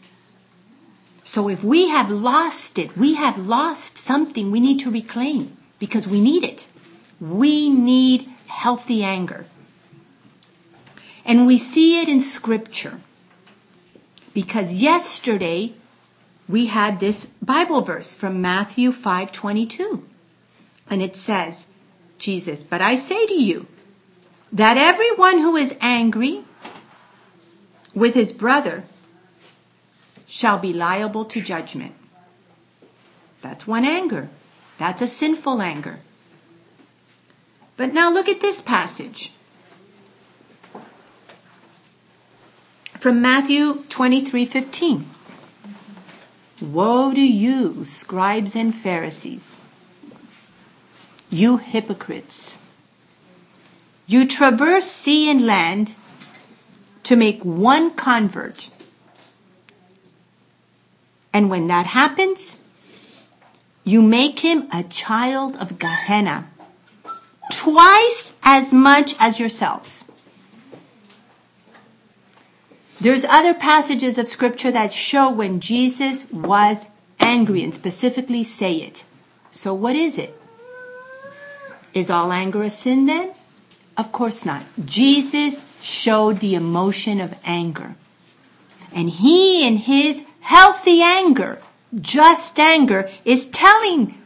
[1.24, 6.09] So if we have lost it, we have lost something we need to reclaim because
[6.09, 6.66] we need it.
[7.20, 9.47] We need healthy anger.
[11.24, 12.99] And we see it in scripture.
[14.35, 15.74] Because yesterday
[16.49, 20.03] we had this Bible verse from Matthew 5:22.
[20.91, 21.66] And it says,
[22.23, 23.66] Jesus, but I say to you
[24.53, 26.45] that everyone who is angry
[27.95, 28.85] with his brother
[30.27, 31.95] shall be liable to judgment.
[33.43, 34.29] That's one anger.
[34.79, 35.99] That's a sinful anger.
[37.77, 39.33] But now look at this passage.
[43.01, 45.07] From Matthew 23:15.
[46.61, 49.57] Woe to you, scribes and Pharisees,
[51.33, 52.59] you hypocrites!
[54.07, 55.97] You traverse sea and land
[57.05, 58.68] to make one convert.
[61.33, 62.57] And when that happens,
[63.85, 66.47] you make him a child of Gehenna,
[67.51, 70.05] twice as much as yourselves.
[73.01, 76.87] There's other passages of scripture that show when Jesus was
[77.18, 79.03] angry and specifically say it.
[79.51, 80.39] So what is it?
[81.95, 83.32] Is all anger a sin then?
[83.97, 84.62] Of course not.
[84.84, 87.95] Jesus showed the emotion of anger.
[88.95, 91.61] And he in his healthy anger,
[92.01, 94.18] just anger, is telling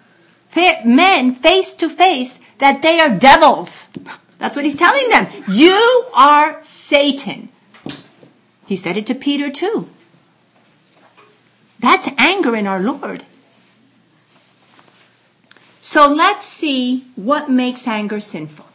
[0.84, 3.86] men face to face that they are devils.
[4.38, 5.26] That's what he's telling them.
[5.48, 7.48] You are Satan.
[8.66, 9.88] He said it to Peter too.
[11.78, 13.24] That's anger in our Lord.
[15.86, 18.66] So let's see what makes anger sinful.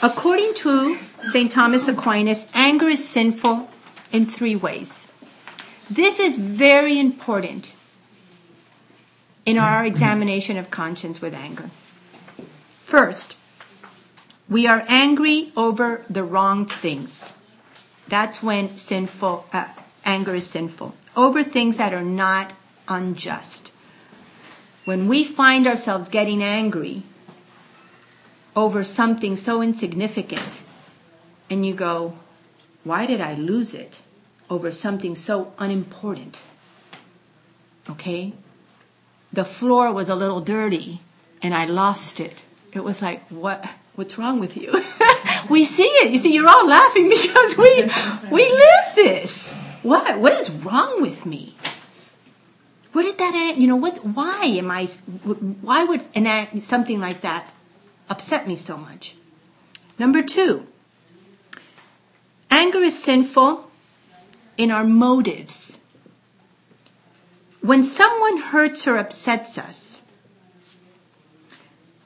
[0.00, 0.98] According to
[1.32, 1.50] St.
[1.50, 3.68] Thomas Aquinas, anger is sinful
[4.12, 5.04] in three ways.
[5.90, 7.74] This is very important
[9.44, 11.70] in our examination of conscience with anger.
[12.84, 13.36] First,
[14.48, 17.32] we are angry over the wrong things.
[18.06, 19.70] That's when sinful uh,
[20.04, 20.94] anger is sinful.
[21.16, 22.52] Over things that are not
[22.86, 23.72] unjust.
[24.84, 27.02] When we find ourselves getting angry
[28.54, 30.62] over something so insignificant,
[31.50, 32.14] and you go,
[32.82, 34.02] Why did I lose it
[34.50, 36.42] over something so unimportant?
[37.88, 38.32] Okay?
[39.32, 41.00] The floor was a little dirty
[41.42, 42.42] and I lost it.
[42.72, 43.64] It was like, What?
[43.94, 44.72] What's wrong with you?
[45.48, 46.10] we see it.
[46.10, 47.88] You see, you're all laughing because we
[48.30, 49.52] we live this.
[49.82, 50.18] What?
[50.18, 51.54] What is wrong with me?
[52.94, 53.56] What did that?
[53.58, 54.04] You know what?
[54.04, 54.86] Why am I?
[54.86, 57.52] Why would an act, something like that
[58.08, 59.16] upset me so much?
[59.98, 60.68] Number two.
[62.52, 63.68] Anger is sinful
[64.56, 65.80] in our motives.
[67.60, 70.00] When someone hurts or upsets us,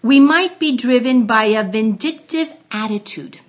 [0.02, 3.40] we might be driven by a vindictive attitude,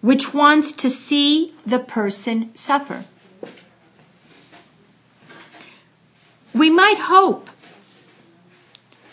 [0.00, 3.04] which wants to see the person suffer.
[6.54, 7.50] We might hope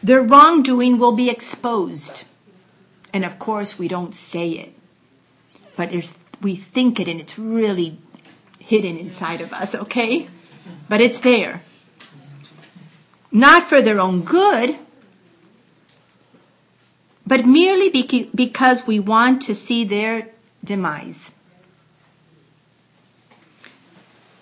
[0.01, 2.25] their wrongdoing will be exposed.
[3.13, 4.73] And of course, we don't say it,
[5.75, 5.91] but
[6.41, 7.97] we think it and it's really
[8.59, 10.27] hidden inside of us, okay?
[10.87, 11.61] But it's there.
[13.31, 14.77] Not for their own good,
[17.25, 20.29] but merely because we want to see their
[20.63, 21.31] demise.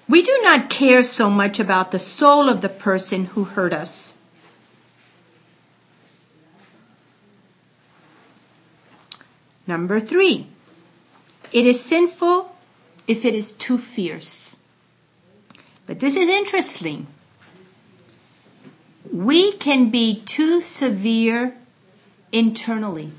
[0.10, 4.14] We do not care so much about the soul of the person who hurt us.
[9.68, 10.48] Number three,
[11.52, 12.56] it is sinful
[13.06, 14.56] if it is too fierce.
[15.86, 17.08] But this is interesting.
[19.12, 21.56] We can be too severe
[22.32, 23.12] internally.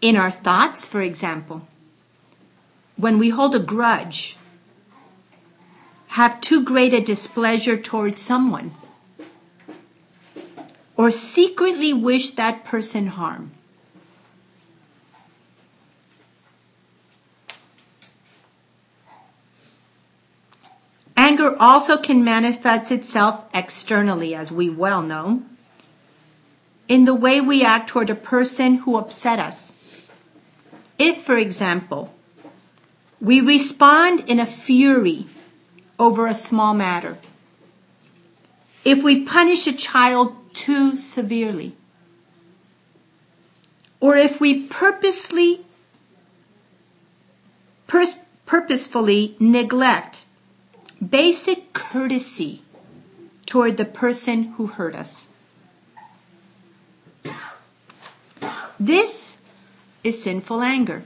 [0.00, 1.66] In our thoughts, for example,
[3.00, 4.36] when we hold a grudge,
[6.08, 8.72] have too great a displeasure towards someone,
[10.96, 13.52] or secretly wish that person harm.
[21.16, 25.42] Anger also can manifest itself externally, as we well know,
[26.88, 29.72] in the way we act toward a person who upset us.
[30.98, 32.12] If, for example,
[33.20, 35.26] we respond in a fury
[35.98, 37.18] over a small matter,
[38.84, 41.74] if we punish a child too severely,
[44.00, 45.60] or if we purposely
[48.46, 50.22] purposefully neglect
[51.06, 52.62] basic courtesy
[53.46, 55.26] toward the person who hurt us.
[58.78, 59.36] This
[60.02, 61.02] is sinful anger.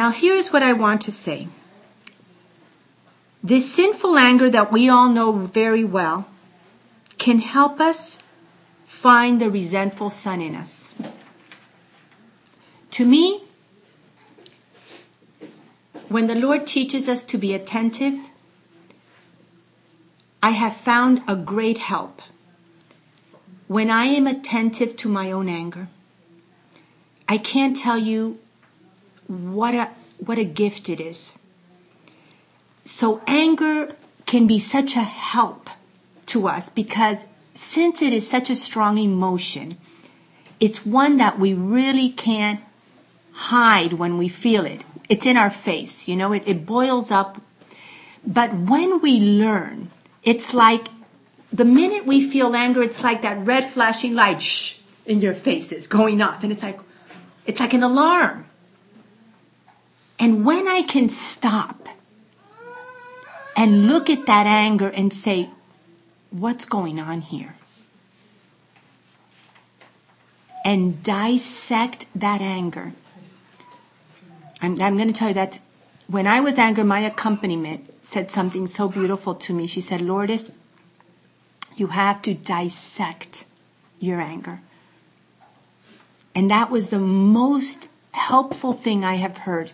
[0.00, 1.48] Now, here's what I want to say.
[3.42, 6.26] This sinful anger that we all know very well
[7.18, 8.18] can help us
[8.86, 10.94] find the resentful son in us.
[12.92, 13.42] To me,
[16.08, 18.30] when the Lord teaches us to be attentive,
[20.42, 22.22] I have found a great help
[23.68, 25.88] when I am attentive to my own anger.
[27.28, 28.38] I can't tell you
[29.30, 31.34] what a what a gift it is.
[32.84, 33.94] So anger
[34.26, 35.70] can be such a help
[36.26, 39.76] to us because since it is such a strong emotion,
[40.58, 42.60] it's one that we really can't
[43.32, 44.82] hide when we feel it.
[45.08, 47.40] It's in our face, you know, it, it boils up.
[48.26, 49.90] But when we learn,
[50.24, 50.88] it's like
[51.52, 55.70] the minute we feel anger, it's like that red flashing light shh, in your face
[55.72, 56.42] is going off.
[56.42, 56.80] And it's like,
[57.46, 58.46] it's like an alarm.
[60.20, 61.88] And when I can stop
[63.56, 65.48] and look at that anger and say,
[66.30, 67.56] what's going on here?
[70.62, 72.92] And dissect that anger.
[74.60, 75.58] I'm, I'm going to tell you that
[76.06, 79.66] when I was angry, my accompaniment said something so beautiful to me.
[79.66, 80.52] She said, Lourdes,
[81.76, 83.46] you have to dissect
[83.98, 84.60] your anger.
[86.34, 89.72] And that was the most helpful thing I have heard.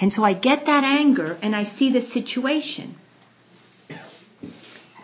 [0.00, 2.94] And so I get that anger and I see the situation.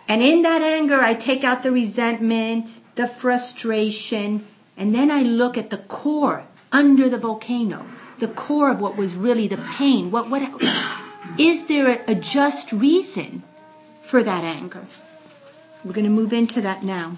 [0.07, 4.45] And in that anger, I take out the resentment, the frustration,
[4.77, 7.85] and then I look at the core under the volcano,
[8.19, 10.11] the core of what was really the pain.
[10.11, 10.41] What, what,
[11.39, 13.43] is there a, a just reason
[14.03, 14.85] for that anger?
[15.83, 17.17] We're going to move into that now.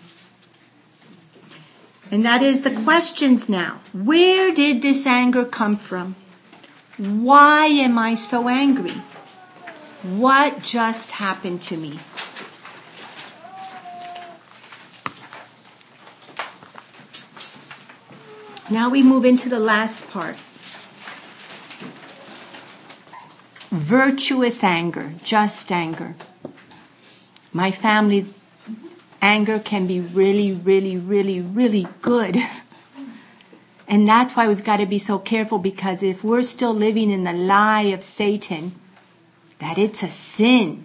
[2.09, 3.81] And that is the questions now.
[3.93, 6.15] Where did this anger come from?
[6.97, 9.03] Why am I so angry?
[10.01, 11.99] What just happened to me?
[18.71, 20.37] Now we move into the last part.
[23.69, 26.15] Virtuous anger, just anger.
[27.53, 28.25] My family
[29.21, 32.37] anger can be really, really, really, really good.
[33.87, 37.23] And that's why we've got to be so careful because if we're still living in
[37.23, 38.73] the lie of Satan,
[39.59, 40.83] that it's a sin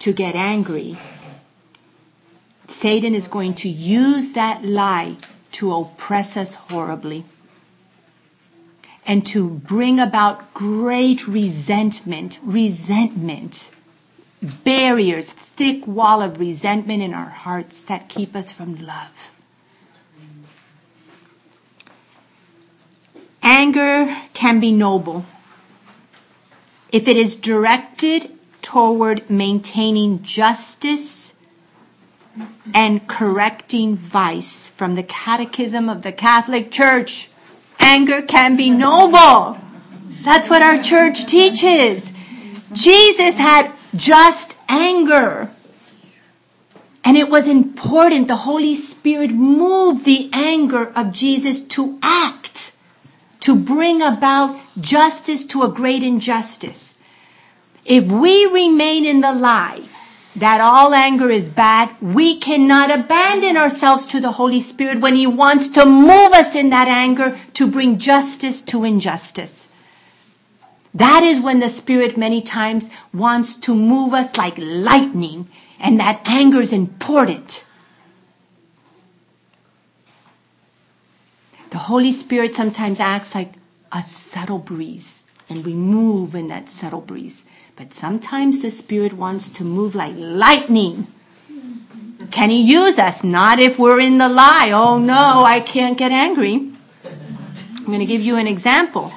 [0.00, 0.98] to get angry,
[2.66, 5.16] Satan is going to use that lie
[5.52, 7.24] to oppress us horribly
[9.06, 13.70] and to bring about great resentment, resentment,
[14.42, 19.27] barriers, thick wall of resentment in our hearts that keep us from love.
[23.42, 25.24] Anger can be noble
[26.90, 28.30] if it is directed
[28.62, 31.32] toward maintaining justice
[32.74, 37.30] and correcting vice from the Catechism of the Catholic Church.
[37.78, 39.58] Anger can be noble.
[40.22, 42.12] That's what our church teaches.
[42.72, 45.50] Jesus had just anger.
[47.04, 48.28] And it was important.
[48.28, 52.72] The Holy Spirit moved the anger of Jesus to act,
[53.48, 56.94] to bring about justice to a great injustice.
[57.86, 59.84] If we remain in the lie
[60.36, 65.26] that all anger is bad, we cannot abandon ourselves to the Holy Spirit when He
[65.26, 69.66] wants to move us in that anger to bring justice to injustice.
[70.92, 75.48] That is when the Spirit many times wants to move us like lightning,
[75.80, 77.64] and that anger is important.
[81.70, 83.52] The Holy Spirit sometimes acts like
[83.92, 87.44] a subtle breeze, and we move in that subtle breeze.
[87.76, 91.06] But sometimes the Spirit wants to move like lightning.
[92.30, 93.22] Can He use us?
[93.22, 94.70] Not if we're in the lie.
[94.72, 96.72] Oh no, I can't get angry.
[97.76, 99.12] I'm going to give you an example.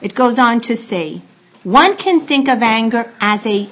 [0.00, 1.20] It goes on to say,
[1.62, 3.68] one can think of anger as a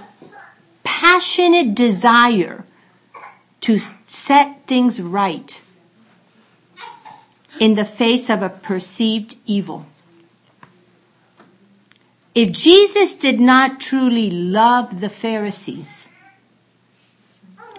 [0.85, 2.65] passionate desire
[3.61, 5.63] to set things right
[7.61, 9.87] in the face of a perceived evil.
[12.35, 16.07] If Jesus did not truly love the Pharisees,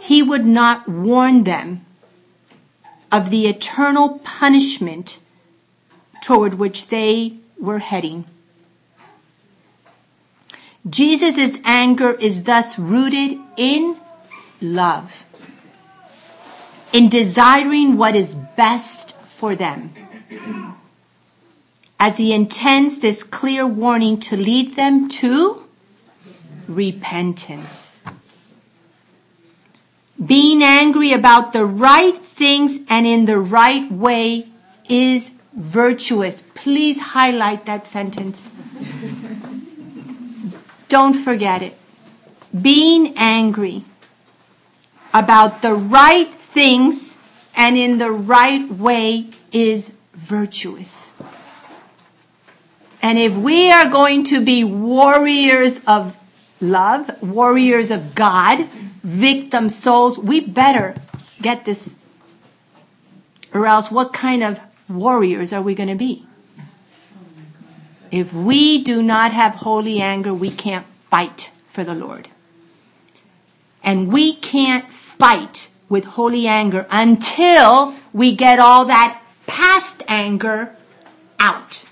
[0.02, 1.86] he would not warn them
[3.12, 5.20] of the eternal punishment
[6.22, 8.26] toward which they were heading.
[10.90, 13.98] Jesus' anger is thus rooted in
[14.62, 15.26] love,
[16.92, 19.94] in desiring what is best for them,
[21.98, 25.64] as he intends this clear warning to lead them to
[26.68, 28.02] repentance.
[30.24, 34.50] Being angry about the right things and in the right way
[34.90, 36.44] is virtuous.
[36.54, 38.52] Please highlight that sentence.
[40.90, 41.78] Don't forget it.
[42.52, 43.86] Being angry
[45.14, 47.09] about the right things
[47.60, 51.12] and in the right way is virtuous.
[53.02, 56.16] And if we are going to be warriors of
[56.62, 58.64] love, warriors of God,
[59.04, 60.96] victim souls, we better
[61.42, 62.00] get this.
[63.54, 66.26] Or else, what kind of warriors are we going to be?
[68.10, 72.30] If we do not have holy anger, we can't fight for the Lord.
[73.84, 80.76] And we can't fight with holy anger until we get all that past anger
[81.40, 81.84] out.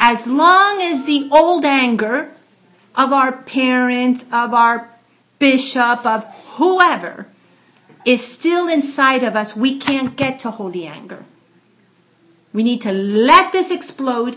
[0.00, 2.32] As long as the old anger
[2.96, 4.90] of our parents, of our
[5.38, 6.24] bishop, of
[6.56, 7.28] whoever
[8.04, 11.24] is still inside of us, we can't get to holy anger.
[12.52, 14.36] We need to let this explode,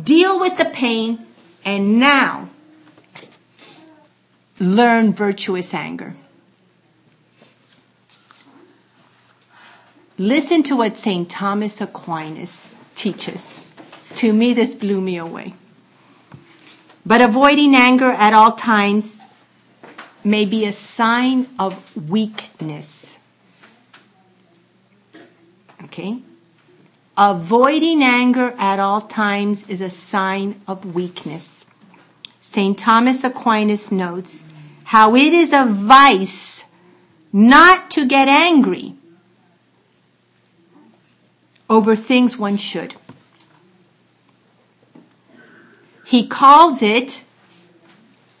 [0.00, 1.26] deal with the pain,
[1.64, 2.48] and now
[4.58, 6.14] learn virtuous anger.
[10.20, 11.30] Listen to what St.
[11.30, 13.66] Thomas Aquinas teaches.
[14.16, 15.54] To me, this blew me away.
[17.06, 19.22] But avoiding anger at all times
[20.22, 23.16] may be a sign of weakness.
[25.84, 26.20] Okay?
[27.16, 31.64] Avoiding anger at all times is a sign of weakness.
[32.42, 32.78] St.
[32.78, 34.44] Thomas Aquinas notes
[34.84, 36.66] how it is a vice
[37.32, 38.96] not to get angry
[41.70, 42.96] over things one should.
[46.04, 47.22] He calls it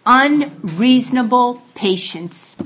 [0.04, 2.56] unreasonable patience.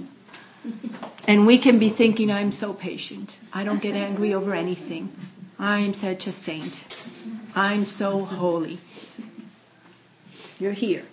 [1.29, 3.37] And we can be thinking, I'm so patient.
[3.53, 5.13] I don't get angry over anything.
[5.59, 7.07] I'm such a saint.
[7.55, 8.79] I'm so holy.
[10.59, 11.05] You're here.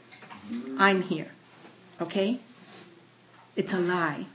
[0.78, 1.32] I'm here.
[2.00, 2.40] Okay?
[3.56, 4.26] It's a lie.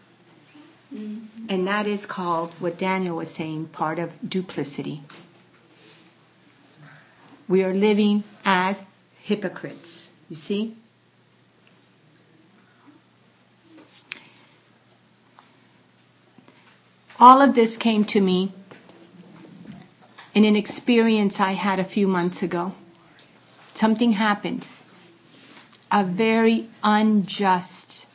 [0.95, 1.36] Mm.
[1.49, 5.03] And that is called what Daniel was saying part of duplicity.
[7.47, 8.83] We are living as
[9.23, 10.09] hypocrites.
[10.29, 10.75] You see?
[17.21, 18.53] All of this came to me
[20.35, 22.75] in an experience I had a few months ago.
[23.73, 24.67] Something happened.
[25.93, 28.07] A very unjust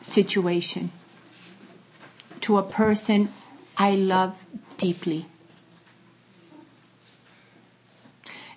[0.00, 0.90] situation
[2.42, 3.30] to a person
[3.76, 4.46] I love
[4.78, 5.26] deeply.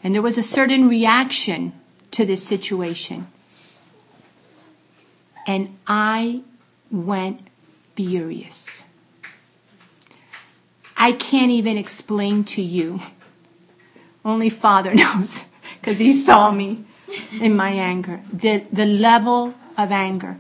[0.04, 1.74] And there was a certain reaction
[2.12, 3.28] to this situation.
[5.48, 6.42] And I
[6.92, 7.42] went
[7.96, 8.84] furious.
[10.98, 13.00] I can't even explain to you.
[14.24, 15.44] Only Father knows
[15.80, 16.86] because He saw me
[17.40, 18.22] in my anger.
[18.32, 20.38] The, the level of anger.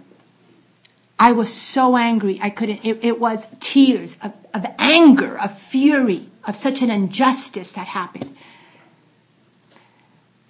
[1.17, 2.39] I was so angry.
[2.41, 7.73] I couldn't, it, it was tears of, of anger, of fury, of such an injustice
[7.73, 8.35] that happened.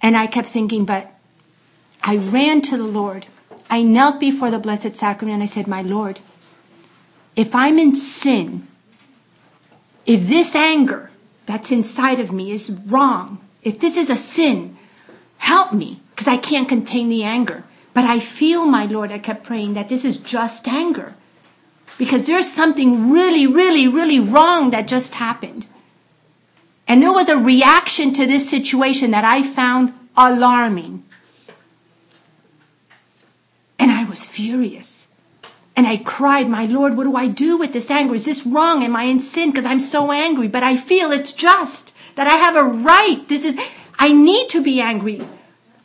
[0.02, 1.12] And I kept thinking, but
[2.02, 3.26] I ran to the Lord.
[3.70, 6.20] I knelt before the Blessed Sacrament and I said, My Lord,
[7.34, 8.66] if I'm in sin,
[10.04, 11.10] if this anger
[11.46, 14.76] that's inside of me is wrong, if this is a sin,
[15.38, 17.64] help me because I can't contain the anger.
[17.96, 21.14] But I feel, my Lord, I kept praying that this is just anger.
[21.96, 25.66] Because there's something really, really, really wrong that just happened.
[26.86, 31.04] And there was a reaction to this situation that I found alarming.
[33.78, 35.06] And I was furious.
[35.74, 38.14] And I cried, My Lord, what do I do with this anger?
[38.14, 38.84] Is this wrong?
[38.84, 39.52] Am I in sin?
[39.52, 43.26] Because I'm so angry, but I feel it's just that I have a right.
[43.26, 43.58] This is,
[43.98, 45.22] I need to be angry.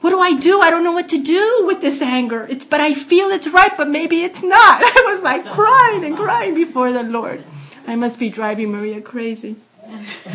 [0.02, 0.62] What do I do?
[0.62, 2.48] I don't know what to do with this anger.
[2.50, 4.82] It's, but I feel it's right, but maybe it's not.
[4.84, 7.44] I was like crying and crying before the Lord.
[7.88, 9.56] I must be driving Maria crazy.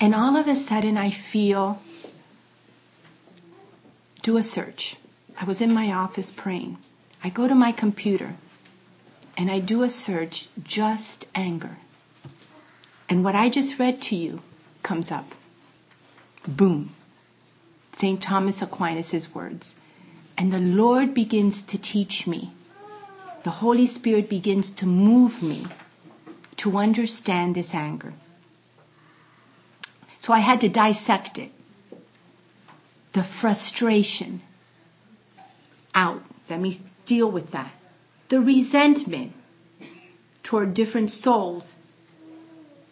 [0.00, 1.80] and all of a sudden, I feel
[4.22, 4.96] do a search.
[5.40, 6.78] I was in my office praying.
[7.24, 8.34] I go to my computer
[9.36, 11.78] and I do a search, just anger.
[13.08, 14.42] And what I just read to you
[14.82, 15.34] comes up.
[16.46, 16.90] Boom.
[17.92, 18.22] St.
[18.22, 19.74] Thomas Aquinas' words.
[20.38, 22.52] And the Lord begins to teach me.
[23.42, 25.64] The Holy Spirit begins to move me
[26.56, 28.12] to understand this anger.
[30.18, 31.50] So I had to dissect it.
[33.12, 34.42] The frustration
[35.94, 36.22] out.
[36.48, 37.72] Let me deal with that.
[38.28, 39.32] The resentment
[40.42, 41.76] toward different souls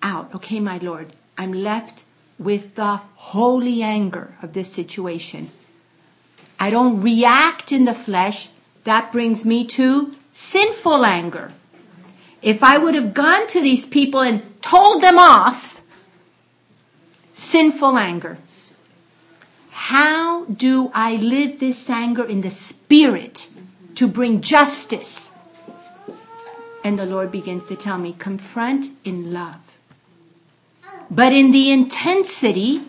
[0.02, 0.34] out.
[0.34, 2.04] Okay, my Lord, I'm left
[2.38, 5.48] with the holy anger of this situation.
[6.60, 8.50] I don't react in the flesh.
[8.84, 11.52] That brings me to sinful anger.
[12.40, 15.82] If I would have gone to these people and told them off,
[17.32, 18.38] sinful anger.
[19.70, 23.48] How do I live this anger in the spirit
[23.94, 25.30] to bring justice?
[26.84, 29.67] And the Lord begins to tell me, confront in love.
[31.10, 32.82] But in the intensity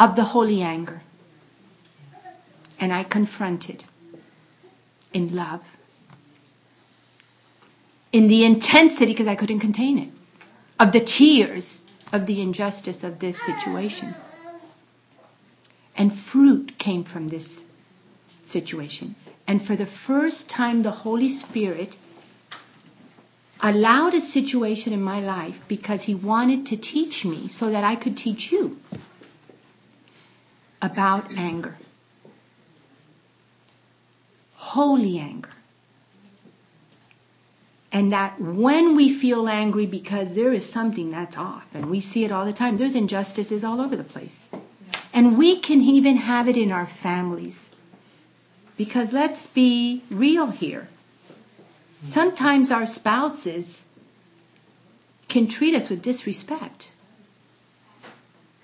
[0.00, 1.02] of the holy anger.
[2.80, 3.84] And I confronted
[5.12, 5.76] in love.
[8.10, 10.08] In the intensity, because I couldn't contain it,
[10.80, 14.14] of the tears of the injustice of this situation.
[15.96, 17.66] And fruit came from this
[18.42, 19.14] situation.
[19.46, 21.98] And for the first time, the Holy Spirit
[23.62, 27.94] allowed a situation in my life because He wanted to teach me so that I
[27.94, 28.80] could teach you
[30.80, 31.76] about anger.
[34.54, 35.50] Holy anger.
[37.92, 42.24] And that when we feel angry because there is something that's off, and we see
[42.24, 44.48] it all the time, there's injustices all over the place.
[45.12, 47.68] And we can even have it in our families.
[48.76, 50.88] Because let's be real here.
[52.02, 53.84] Sometimes our spouses
[55.28, 56.90] can treat us with disrespect.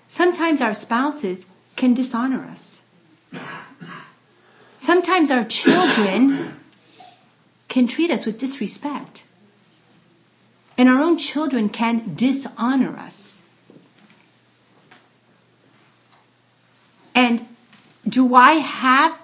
[0.07, 2.81] Sometimes our spouses can dishonor us.
[4.77, 6.53] Sometimes our children
[7.67, 9.23] can treat us with disrespect.
[10.77, 13.41] And our own children can dishonor us.
[17.13, 17.47] And
[18.07, 19.19] do I have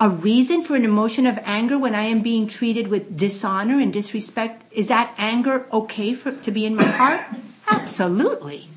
[0.00, 3.92] a reason for an emotion of anger when I am being treated with dishonor and
[3.92, 4.64] disrespect?
[4.72, 7.20] Is that anger okay for to be in my heart?
[7.68, 8.68] Absolutely.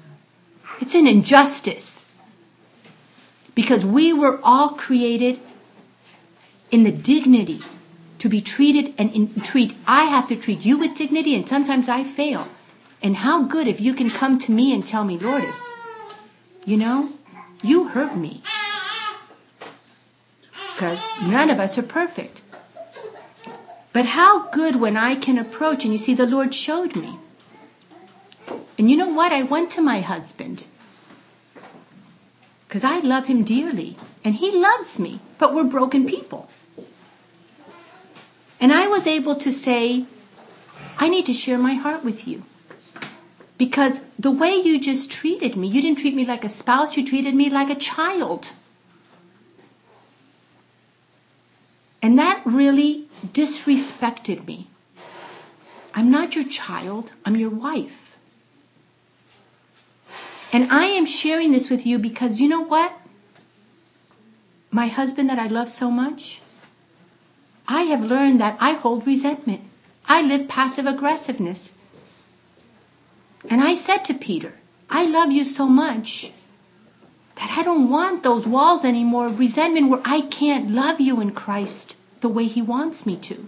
[0.79, 2.05] It's an injustice.
[3.55, 5.39] Because we were all created
[6.69, 7.61] in the dignity
[8.19, 11.89] to be treated and in, treat I have to treat you with dignity and sometimes
[11.89, 12.47] I fail.
[13.01, 15.67] And how good if you can come to me and tell me, Lourdes,
[16.65, 17.13] you know,
[17.63, 18.41] you hurt me.
[20.77, 22.39] Because none of us are perfect.
[23.93, 27.17] But how good when I can approach, and you see, the Lord showed me.
[28.77, 29.31] And you know what?
[29.33, 30.65] I went to my husband.
[32.67, 33.97] Because I love him dearly.
[34.23, 35.19] And he loves me.
[35.39, 36.47] But we're broken people.
[38.59, 40.05] And I was able to say,
[40.99, 42.43] I need to share my heart with you.
[43.57, 47.03] Because the way you just treated me, you didn't treat me like a spouse, you
[47.03, 48.53] treated me like a child.
[52.01, 54.67] And that really disrespected me.
[55.93, 58.15] I'm not your child, I'm your wife.
[60.53, 62.93] And I am sharing this with you because you know what?
[64.71, 66.41] My husband that I love so much,
[67.67, 69.61] I have learned that I hold resentment.
[70.07, 71.73] I live passive aggressiveness.
[73.49, 74.55] And I said to Peter,
[74.89, 76.31] I love you so much
[77.37, 81.31] that I don't want those walls anymore of resentment where I can't love you in
[81.31, 83.47] Christ the way He wants me to.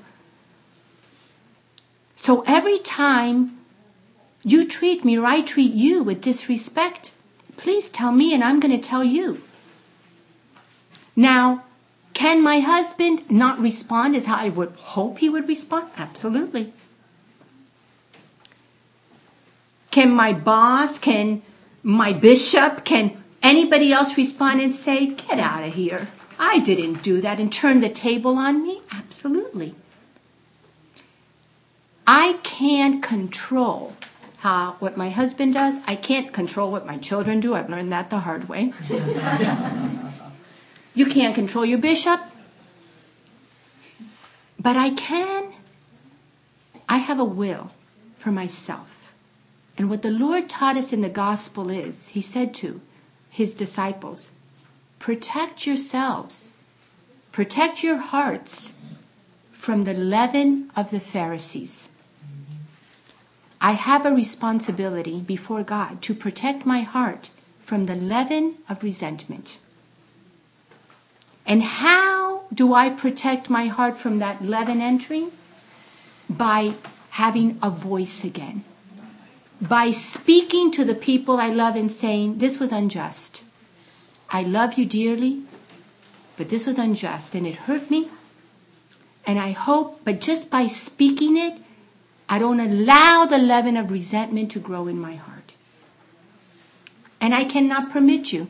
[2.16, 3.58] So every time
[4.44, 7.12] you treat me or I treat you with disrespect,
[7.58, 9.42] please tell me and I'm going to tell you.
[11.16, 11.64] Now,
[12.14, 15.90] can my husband not respond as how I would hope he would respond?
[15.98, 16.74] Absolutely.
[19.92, 21.42] Can my boss, can
[21.82, 26.08] my bishop, can anybody else respond and say, get out of here?
[26.38, 28.82] I didn't do that and turn the table on me?
[28.92, 29.76] Absolutely.
[32.08, 33.96] I can't control
[34.40, 35.82] how what my husband does.
[35.86, 37.56] I can't control what my children do.
[37.56, 38.72] I've learned that the hard way.
[40.96, 42.22] you can't control your bishop.
[44.58, 45.54] But I can.
[46.88, 47.72] I have a will
[48.16, 49.14] for myself.
[49.78, 52.82] And what the Lord taught us in the gospel is, He said to
[53.30, 54.32] His disciples,
[54.98, 56.54] protect yourselves,
[57.32, 58.76] protect your hearts
[59.52, 61.90] from the leaven of the Pharisees.
[63.62, 69.58] I have a responsibility before God to protect my heart from the leaven of resentment.
[71.46, 75.32] And how do I protect my heart from that leaven entering?
[76.30, 76.76] By
[77.12, 78.64] having a voice again.
[79.62, 83.44] By speaking to the people I love and saying, This was unjust.
[84.30, 85.42] I love you dearly,
[86.38, 88.10] but this was unjust and it hurt me.
[89.26, 91.58] And I hope, but just by speaking it,
[92.30, 95.52] I don't allow the leaven of resentment to grow in my heart.
[97.20, 98.48] And I cannot permit you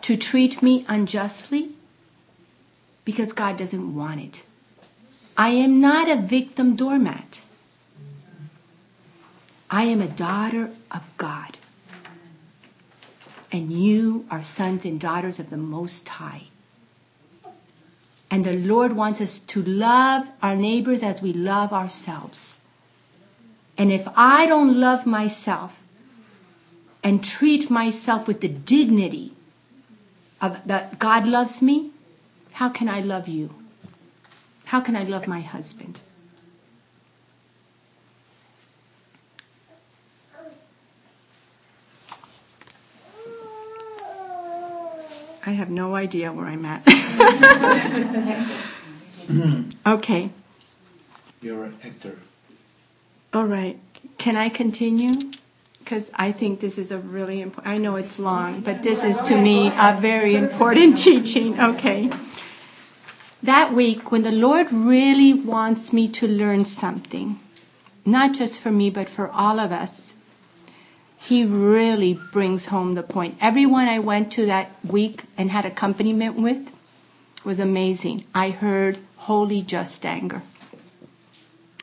[0.00, 1.70] to treat me unjustly
[3.04, 4.44] because God doesn't want it.
[5.36, 7.42] I am not a victim doormat.
[9.72, 11.56] I am a daughter of God.
[13.50, 16.44] And you are sons and daughters of the Most High.
[18.30, 22.60] And the Lord wants us to love our neighbors as we love ourselves.
[23.78, 25.82] And if I don't love myself
[27.02, 29.32] and treat myself with the dignity
[30.40, 31.92] of that God loves me,
[32.52, 33.54] how can I love you?
[34.66, 36.00] How can I love my husband?
[45.44, 46.82] I have no idea where I'm at.
[49.86, 50.30] okay.
[51.40, 52.18] You're an actor.
[53.34, 53.78] All right.
[54.18, 55.32] Can I continue?
[55.80, 57.74] Because I think this is a really important.
[57.74, 61.58] I know it's long, but this is to me a very important teaching.
[61.58, 62.10] Okay.
[63.42, 67.40] That week, when the Lord really wants me to learn something,
[68.06, 70.14] not just for me, but for all of us,
[71.22, 73.38] he really brings home the point.
[73.40, 76.74] Everyone I went to that week and had accompaniment with
[77.44, 78.24] was amazing.
[78.34, 80.42] I heard holy just anger.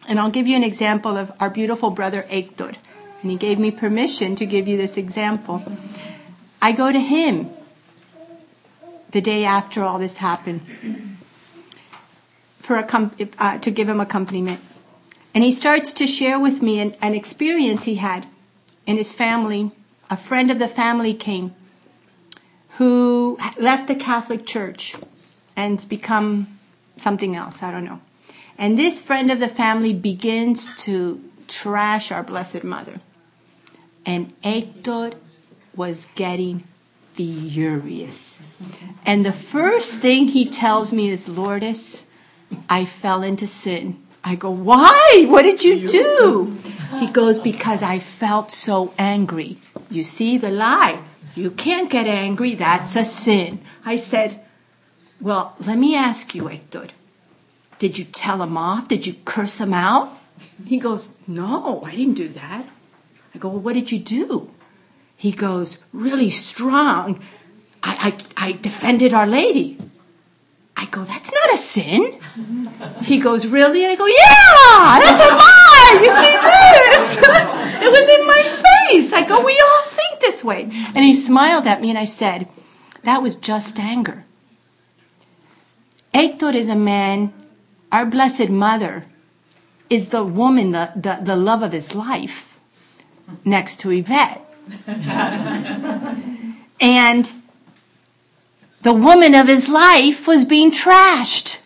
[0.09, 2.73] And I'll give you an example of our beautiful brother Hector.
[3.21, 5.63] And he gave me permission to give you this example.
[6.61, 7.49] I go to him
[9.11, 10.61] the day after all this happened
[12.57, 14.59] for a uh, to give him accompaniment.
[15.33, 18.27] And he starts to share with me an, an experience he had
[18.89, 19.69] and his family,
[20.09, 21.53] a friend of the family came
[22.79, 24.95] who left the Catholic Church
[25.55, 26.47] and become
[26.97, 28.01] something else, I don't know.
[28.57, 32.99] And this friend of the family begins to trash our Blessed Mother.
[34.07, 35.11] And Hector
[35.75, 36.63] was getting
[37.13, 38.39] furious.
[39.05, 42.05] And the first thing he tells me is, Lourdes,
[42.67, 44.01] I fell into sin.
[44.23, 45.25] I go, why?
[45.27, 46.57] What did you do?
[46.97, 49.57] He goes, because I felt so angry.
[49.89, 51.01] You see the lie.
[51.35, 52.55] You can't get angry.
[52.55, 53.59] That's a sin.
[53.85, 54.41] I said,
[55.21, 56.87] well, let me ask you, Hector.
[57.77, 58.87] Did you tell him off?
[58.87, 60.17] Did you curse him out?
[60.65, 62.65] He goes, no, I didn't do that.
[63.33, 64.51] I go, well, what did you do?
[65.15, 67.21] He goes, really strong.
[67.83, 69.77] I, I, I defended Our Lady.
[70.81, 72.17] I go, that's not a sin.
[73.03, 73.83] He goes, really?
[73.83, 75.99] And I go, yeah, that's a lie.
[76.01, 77.17] You see this?
[77.83, 78.43] it was in my
[78.87, 79.11] face.
[79.11, 80.63] I go, we all think this way.
[80.63, 82.47] And he smiled at me and I said,
[83.03, 84.23] that was just anger.
[86.13, 87.33] Hector is a man,
[87.91, 89.05] our Blessed Mother
[89.89, 92.57] is the woman, the, the, the love of his life
[93.43, 94.45] next to Yvette.
[96.79, 97.33] and
[98.81, 101.59] the woman of his life was being trashed.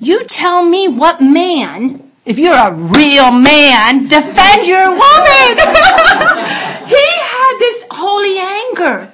[0.00, 5.56] You tell me what man, if you're a real man, defend your woman.
[6.86, 9.12] he had this holy anger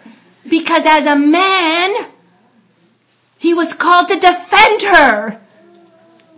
[0.49, 2.11] because as a man,
[3.39, 5.41] he was called to defend her.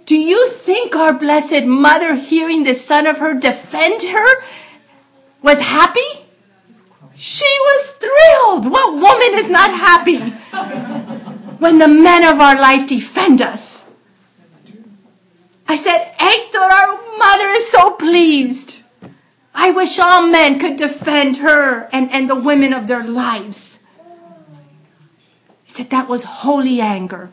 [0.04, 4.42] Do you think our Blessed Mother, hearing the son of her defend her,
[5.42, 6.25] was happy?
[7.16, 8.70] She was thrilled.
[8.70, 10.18] What woman is not happy
[11.58, 13.84] when the men of our life defend us?
[15.66, 18.82] I said, Hector, our mother is so pleased.
[19.54, 23.78] I wish all men could defend her and, and the women of their lives.
[25.64, 27.32] He said that was holy anger.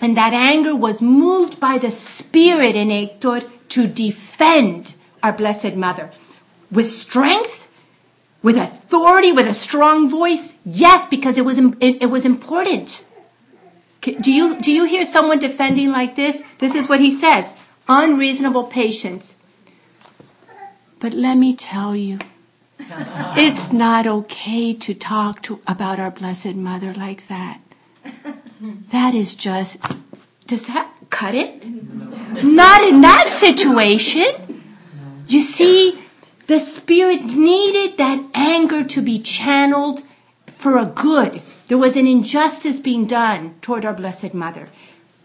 [0.00, 6.10] And that anger was moved by the Spirit in Hector to defend our Blessed Mother
[6.70, 7.63] with strength
[8.44, 10.54] with authority, with a strong voice?
[10.64, 13.04] Yes, because it was, it, was important.
[14.02, 16.42] Do you, do you hear someone defending like this?
[16.58, 17.52] This is what he says
[17.88, 19.34] unreasonable patience.
[21.00, 22.18] But let me tell you,
[23.36, 27.60] it's not okay to talk to about our blessed mother like that.
[28.90, 29.78] That is just
[30.46, 31.64] does that cut it?
[32.44, 34.62] Not in that situation.
[35.26, 35.98] You see,
[36.46, 40.02] the spirit needed that anger to be channeled
[40.46, 41.42] for a good.
[41.68, 44.68] There was an injustice being done toward our blessed mother.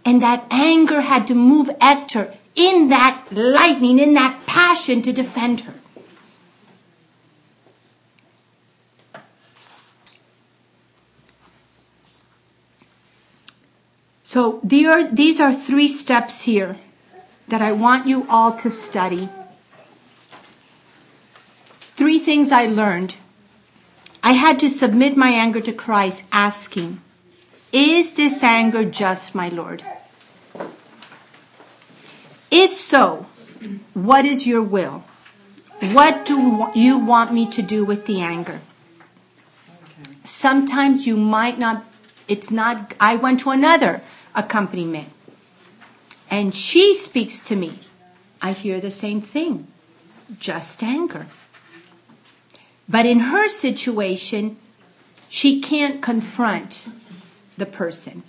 [0.05, 5.61] And that anger had to move Hector in that lightning, in that passion to defend
[5.61, 5.73] her.
[14.23, 16.77] So these are three steps here
[17.47, 19.27] that I want you all to study.
[21.99, 23.17] Three things I learned.
[24.23, 27.01] I had to submit my anger to Christ, asking,
[27.73, 29.83] Is this anger just, my Lord?
[32.49, 33.25] If so,
[33.93, 35.03] what is your will?
[35.91, 38.61] What do you want me to do with the anger?
[40.23, 41.83] Sometimes you might not,
[42.29, 44.01] it's not, I went to another
[44.33, 45.09] accompaniment.
[46.31, 47.79] And she speaks to me.
[48.41, 49.67] I hear the same thing
[50.39, 51.27] just anger.
[52.89, 54.57] But in her situation,
[55.29, 56.87] she can't confront
[57.57, 58.23] the person.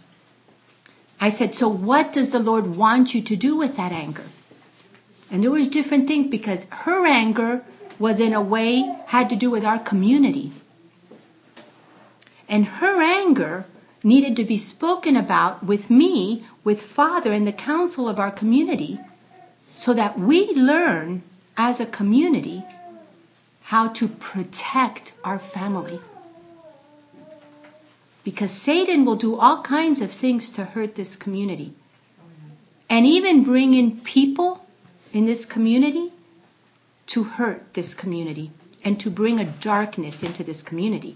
[1.18, 4.26] I said, So what does the Lord want you to do with that anger?
[5.30, 7.62] And there was different things because her anger
[7.98, 10.52] was in a way had to do with our community.
[12.48, 13.64] And her anger
[14.02, 18.98] needed to be spoken about with me, with Father, and the council of our community,
[19.74, 21.22] so that we learn
[21.56, 22.64] as a community
[23.71, 26.01] how to protect our family.
[28.25, 31.73] Because Satan will do all kinds of things to hurt this community.
[32.89, 34.66] And even bring in people
[35.12, 36.11] in this community
[37.07, 38.51] to hurt this community
[38.83, 41.14] and to bring a darkness into this community.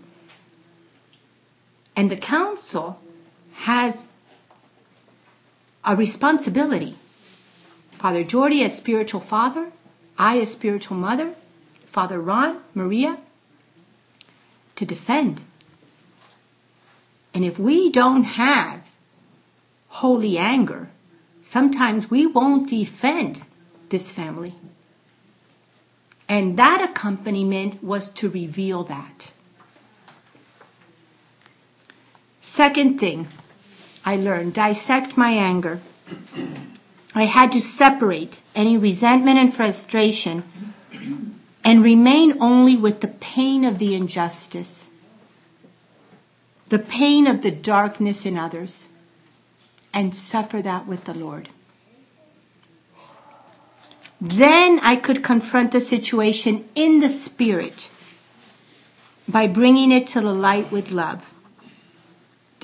[1.96, 3.00] And the council
[3.66, 4.04] has
[5.84, 6.94] a responsibility.
[7.90, 9.72] Father Jordi as spiritual father,
[10.16, 11.34] I as spiritual mother,
[11.94, 13.18] Father Ron, Maria,
[14.74, 15.40] to defend.
[17.32, 18.90] And if we don't have
[20.02, 20.88] holy anger,
[21.40, 23.42] sometimes we won't defend
[23.90, 24.56] this family.
[26.28, 29.30] And that accompaniment was to reveal that.
[32.40, 33.28] Second thing
[34.04, 35.80] I learned dissect my anger.
[37.14, 40.42] I had to separate any resentment and frustration
[41.64, 44.88] and remain only with the pain of the injustice,
[46.68, 48.88] the pain of the darkness in others,
[49.92, 51.48] and suffer that with the Lord.
[54.20, 57.90] Then I could confront the situation in the spirit
[59.28, 61.34] by bringing it to the light with love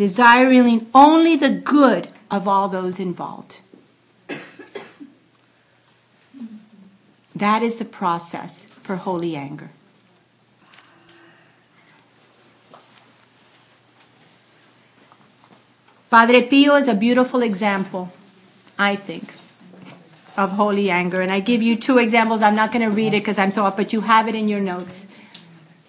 [0.00, 3.60] desiring only the good of all those involved.
[7.34, 9.70] That is the process for holy anger.
[16.10, 18.10] Padre Pio is a beautiful example,
[18.76, 19.32] I think,
[20.36, 21.20] of holy anger.
[21.20, 22.42] And I give you two examples.
[22.42, 24.48] I'm not going to read it because I'm so up, but you have it in
[24.48, 25.06] your notes.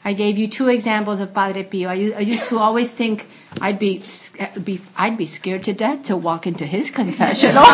[0.05, 1.89] I gave you two examples of Padre Pio.
[1.89, 3.27] I, used to always think
[3.61, 4.03] I'd be,
[4.37, 7.63] eh, be, I'd be scared to death to walk into his confessional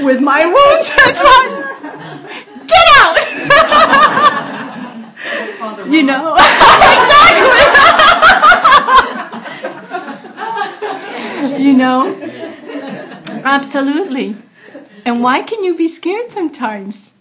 [0.00, 0.96] with my wounds.
[0.96, 1.73] That's
[2.66, 3.16] Get out!
[5.88, 7.24] you know, exactly.
[11.64, 12.14] you know,
[13.44, 14.36] absolutely.
[15.04, 17.12] And why can you be scared sometimes,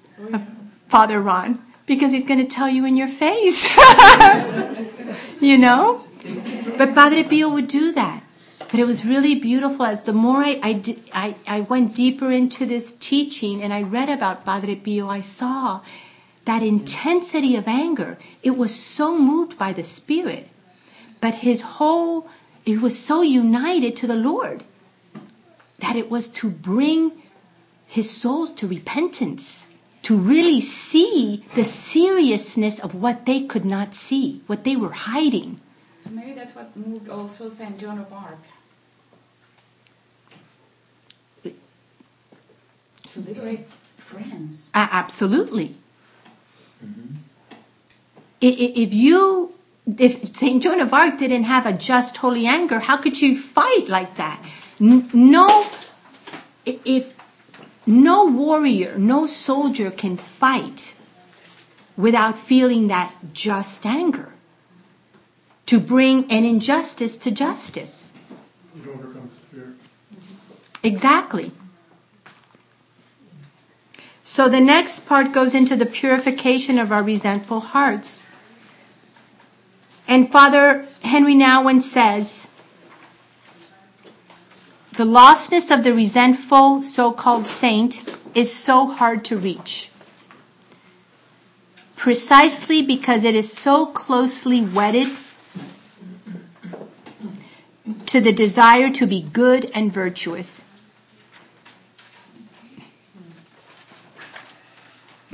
[0.87, 1.59] Father Ron?
[1.85, 3.67] because he's going to tell you in your face.
[5.41, 6.03] you know?
[6.77, 8.22] But Padre Pio would do that.
[8.73, 12.31] But it was really beautiful as the more I, I, did, I, I went deeper
[12.31, 15.81] into this teaching and I read about Padre Pio, I saw
[16.45, 18.17] that intensity of anger.
[18.41, 20.49] It was so moved by the Spirit.
[21.21, 22.27] But his whole,
[22.65, 24.63] it was so united to the Lord
[25.77, 27.11] that it was to bring
[27.85, 29.67] his souls to repentance
[30.01, 35.61] to really see the seriousness of what they could not see, what they were hiding.
[36.03, 37.77] So maybe that's what moved also St.
[37.77, 38.39] Joan of Arc.
[43.13, 44.69] To liberate France.
[44.73, 45.75] Uh, absolutely.
[46.83, 47.15] Mm-hmm.
[48.41, 49.53] If you,
[49.97, 50.61] if St.
[50.61, 54.43] Joan of Arc didn't have a just holy anger, how could you fight like that?
[54.79, 55.65] No,
[56.65, 57.15] if
[57.85, 60.93] no warrior, no soldier can fight
[61.95, 64.33] without feeling that just anger.
[65.67, 68.11] To bring an injustice to justice.
[68.75, 69.73] It overcomes fear.
[70.83, 71.51] Exactly.
[74.23, 78.25] So the next part goes into the purification of our resentful hearts.
[80.07, 82.47] And Father Henri Nouwen says,
[84.95, 89.89] the lostness of the resentful so called saint is so hard to reach.
[91.95, 95.07] Precisely because it is so closely wedded
[98.05, 100.62] to the desire to be good and virtuous.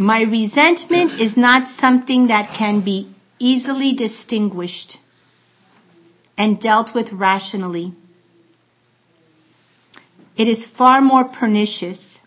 [0.02, 4.98] My resentment is not something that can be easily distinguished
[6.38, 7.92] and dealt with rationally.
[10.38, 12.22] It is far more pernicious.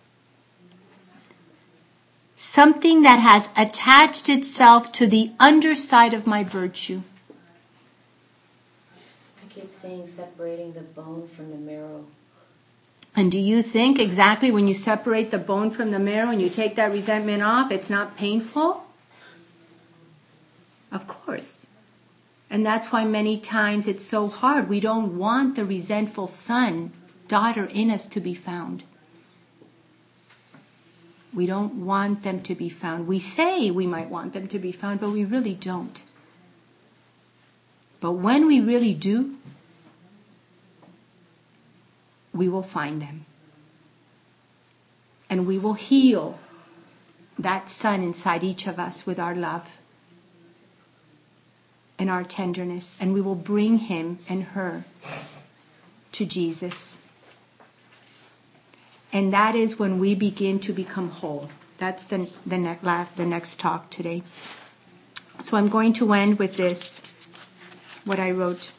[2.36, 7.00] Something that has attached itself to the underside of my virtue.
[9.42, 12.04] I keep saying separating the bone from the marrow.
[13.14, 16.48] And do you think exactly when you separate the bone from the marrow and you
[16.48, 18.84] take that resentment off, it's not painful?
[20.90, 21.66] Of course.
[22.48, 24.68] And that's why many times it's so hard.
[24.68, 26.92] We don't want the resentful son,
[27.28, 28.84] daughter in us to be found.
[31.34, 33.06] We don't want them to be found.
[33.06, 36.02] We say we might want them to be found, but we really don't.
[38.00, 39.36] But when we really do,
[42.32, 43.26] we will find them.
[45.28, 46.38] And we will heal
[47.38, 49.78] that son inside each of us with our love
[51.98, 54.84] and our tenderness, and we will bring him and her
[56.12, 56.96] to Jesus.
[59.12, 61.48] And that is when we begin to become whole.
[61.78, 62.78] That's the, the, ne-
[63.16, 64.22] the next talk today.
[65.40, 67.00] So I'm going to end with this,
[68.04, 68.72] what I wrote.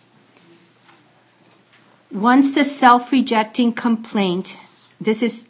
[2.13, 4.55] Once the self rejecting complaint,
[5.01, 5.47] this is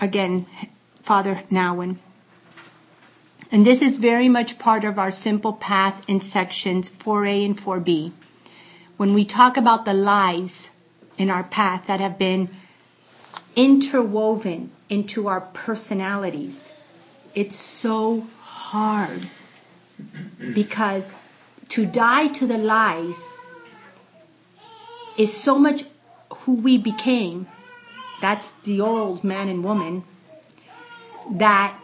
[0.00, 0.44] again
[1.04, 1.98] Father Nouwen,
[3.52, 8.10] and this is very much part of our simple path in sections 4a and 4b.
[8.96, 10.70] When we talk about the lies
[11.16, 12.48] in our path that have been
[13.54, 16.72] interwoven into our personalities,
[17.36, 19.28] it's so hard
[20.54, 21.14] because
[21.68, 23.38] to die to the lies
[25.16, 25.84] is so much
[26.30, 27.46] who we became.
[28.20, 30.04] That's the old man and woman.
[31.30, 31.78] That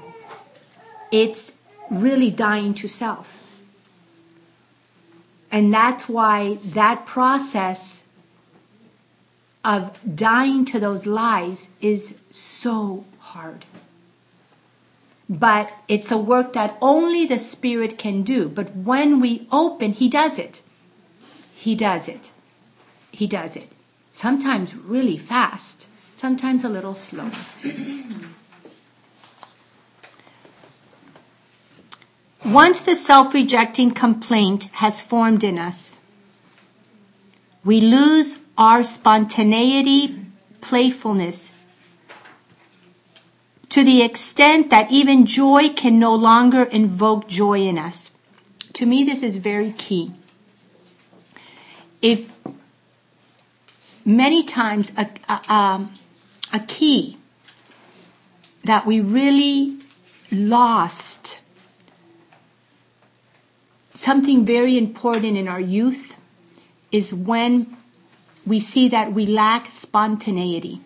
[1.11, 1.53] it's
[1.91, 3.37] really dying to self.
[5.53, 8.05] And that's why that process
[9.64, 13.64] of dying to those lies is so hard.
[15.28, 18.49] But it's a work that only the Spirit can do.
[18.49, 20.62] But when we open, He does it.
[21.55, 22.30] He does it.
[23.11, 23.70] He does it.
[24.11, 27.30] Sometimes really fast, sometimes a little slow.
[32.44, 36.00] Once the self rejecting complaint has formed in us,
[37.64, 40.24] we lose our spontaneity,
[40.61, 41.52] playfulness,
[43.68, 48.10] to the extent that even joy can no longer invoke joy in us.
[48.74, 50.12] To me, this is very key.
[52.02, 52.32] If
[54.16, 55.93] many times a, a, um,
[56.53, 57.16] a key
[58.65, 59.78] that we really
[60.31, 61.41] lost
[63.95, 66.16] something very important in our youth
[66.91, 67.77] is when
[68.47, 70.81] we see that we lack spontaneity.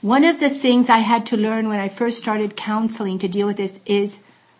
[0.00, 3.46] One of the things I had to learn when I first started counseling to deal
[3.46, 4.18] with this is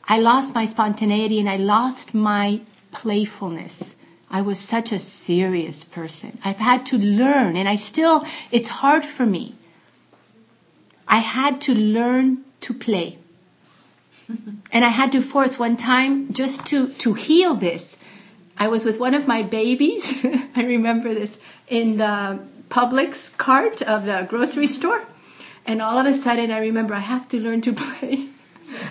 [0.09, 2.61] I lost my spontaneity and I lost my
[2.93, 3.97] playfulness.
[4.33, 6.39] I was such a serious person.
[6.43, 9.55] I've had to learn, and I still, it's hard for me.
[11.07, 13.19] I had to learn to play.
[14.73, 17.99] and I had to force one time just to, to heal this.
[18.57, 20.25] I was with one of my babies,
[20.57, 21.39] I remember this,
[21.69, 22.41] in the
[22.71, 25.05] Publix cart of the grocery store.
[25.67, 28.29] And all of a sudden, I remember I have to learn to play.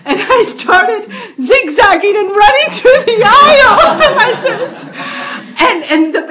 [0.04, 1.10] And I started
[1.40, 5.31] zigzagging and running through the aisles like this.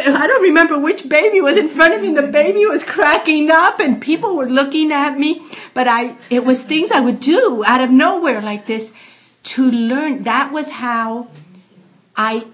[0.08, 2.14] I don't remember which baby was in front of me.
[2.14, 5.42] The baby was cracking up and people were looking at me.
[5.74, 8.92] But I, it was things I would do out of nowhere like this
[9.44, 10.24] to learn.
[10.24, 11.30] That was how
[12.16, 12.48] I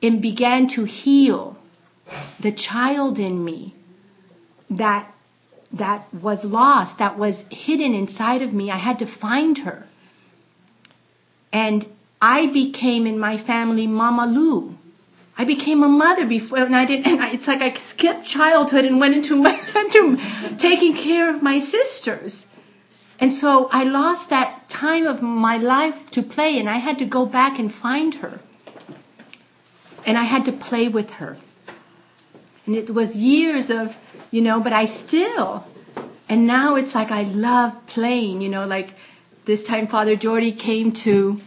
[0.00, 1.58] began to heal
[2.40, 3.74] the child in me
[4.68, 5.12] that
[5.72, 8.70] that was lost, that was hidden inside of me.
[8.70, 9.86] I had to find her.
[11.52, 11.86] And
[12.20, 14.78] I became in my family Mama Lou.
[15.38, 17.06] I became a mother before, and I didn't.
[17.06, 20.18] And I, it's like I skipped childhood and went into my, into
[20.56, 22.46] taking care of my sisters.
[23.18, 27.04] And so I lost that time of my life to play, and I had to
[27.04, 28.40] go back and find her.
[30.04, 31.36] And I had to play with her.
[32.66, 33.98] And it was years of,
[34.30, 35.64] you know, but I still,
[36.28, 38.94] and now it's like I love playing, you know, like
[39.44, 41.40] this time Father Jordy came to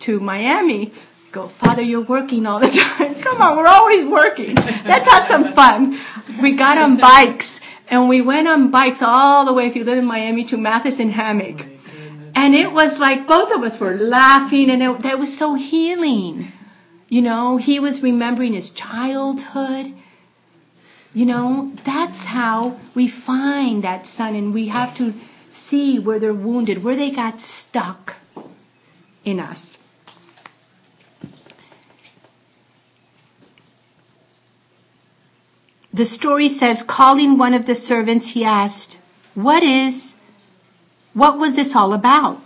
[0.00, 0.92] to Miami.
[1.36, 3.14] Go, Father, you're working all the time.
[3.16, 4.54] Come on, we're always working.
[4.54, 5.98] Let's have some fun.
[6.40, 9.98] We got on bikes and we went on bikes all the way, if you live
[9.98, 11.66] in Miami, to Matheson Hammock.
[12.34, 16.52] And it was like both of us were laughing and it, that was so healing.
[17.10, 19.92] You know, he was remembering his childhood.
[21.12, 25.12] You know, that's how we find that son, and we have to
[25.50, 28.16] see where they're wounded, where they got stuck
[29.22, 29.75] in us.
[35.96, 38.98] The story says, calling one of the servants, he asked,
[39.34, 40.14] What is,
[41.14, 42.38] what was this all about?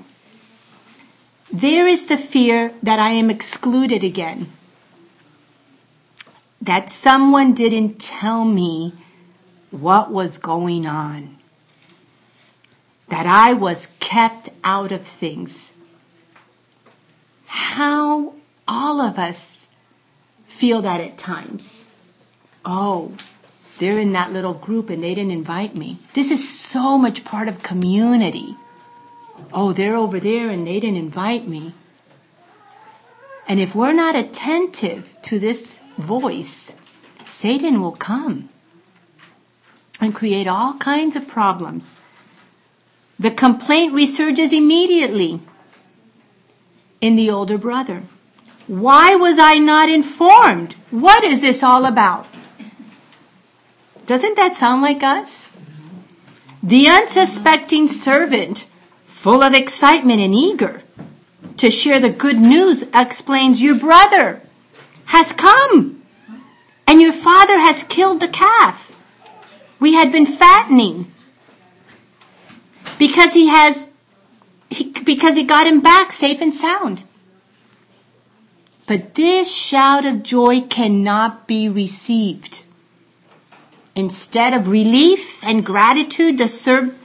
[1.52, 4.52] There is the fear that I am excluded again.
[6.62, 8.94] That someone didn't tell me
[9.72, 11.36] what was going on.
[13.09, 15.72] That I was kept out of things.
[17.47, 18.35] How
[18.68, 19.66] all of us
[20.47, 21.85] feel that at times.
[22.64, 23.16] Oh,
[23.81, 25.98] they're in that little group and they didn't invite me.
[26.12, 28.55] This is so much part of community.
[29.52, 31.73] Oh, they're over there and they didn't invite me.
[33.48, 36.73] And if we're not attentive to this voice,
[37.24, 38.51] Satan will come
[39.98, 41.97] and create all kinds of problems.
[43.19, 45.40] The complaint resurges immediately
[47.01, 48.02] in the older brother.
[48.66, 50.74] Why was I not informed?
[50.90, 52.27] What is this all about?
[54.11, 55.53] Doesn't that sound like us?
[56.65, 58.66] The unsuspecting servant,
[59.05, 60.82] full of excitement and eager
[61.59, 64.43] to share the good news, explains Your brother
[65.15, 66.03] has come,
[66.89, 69.01] and your father has killed the calf.
[69.78, 71.12] We had been fattening
[72.99, 73.87] because he has
[74.70, 77.05] he, because he got him back safe and sound.
[78.89, 82.65] But this shout of joy cannot be received.
[84.01, 86.98] Instead of relief and gratitude, the serv-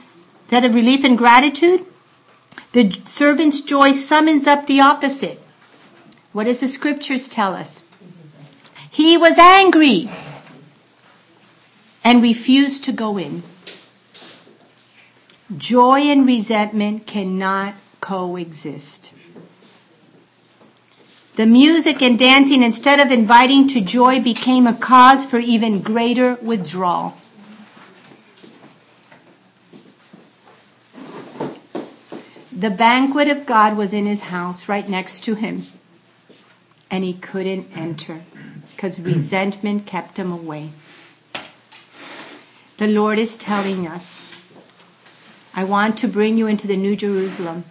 [0.44, 1.84] instead of relief and gratitude,
[2.72, 5.38] the servant's joy summons up the opposite.
[6.32, 7.84] What does the scriptures tell us?
[8.90, 10.08] He was angry
[12.02, 13.42] and refused to go in.
[15.54, 19.12] Joy and resentment cannot coexist.
[21.36, 26.36] The music and dancing, instead of inviting to joy, became a cause for even greater
[26.36, 27.14] withdrawal.
[32.50, 35.66] The banquet of God was in his house right next to him,
[36.90, 38.24] and he couldn't enter
[38.74, 40.70] because resentment kept him away.
[42.78, 44.42] The Lord is telling us,
[45.54, 47.64] I want to bring you into the New Jerusalem.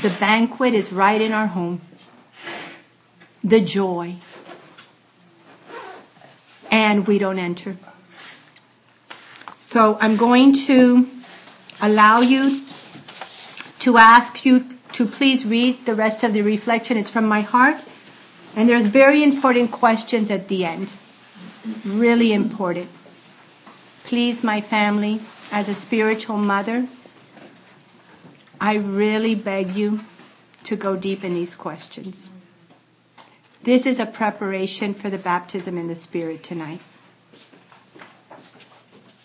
[0.00, 1.82] The banquet is right in our home.
[3.42, 4.16] The joy.
[6.70, 7.76] And we don't enter.
[9.58, 11.08] So I'm going to
[11.80, 12.62] allow you
[13.80, 16.96] to ask you to please read the rest of the reflection.
[16.96, 17.82] It's from my heart.
[18.56, 20.92] And there's very important questions at the end.
[21.84, 22.88] Really important.
[24.04, 25.20] Please, my family,
[25.52, 26.88] as a spiritual mother,
[28.60, 30.00] I really beg you
[30.64, 32.30] to go deep in these questions.
[33.62, 36.80] This is a preparation for the baptism in the Spirit tonight.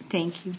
[0.10, 0.54] Thank you.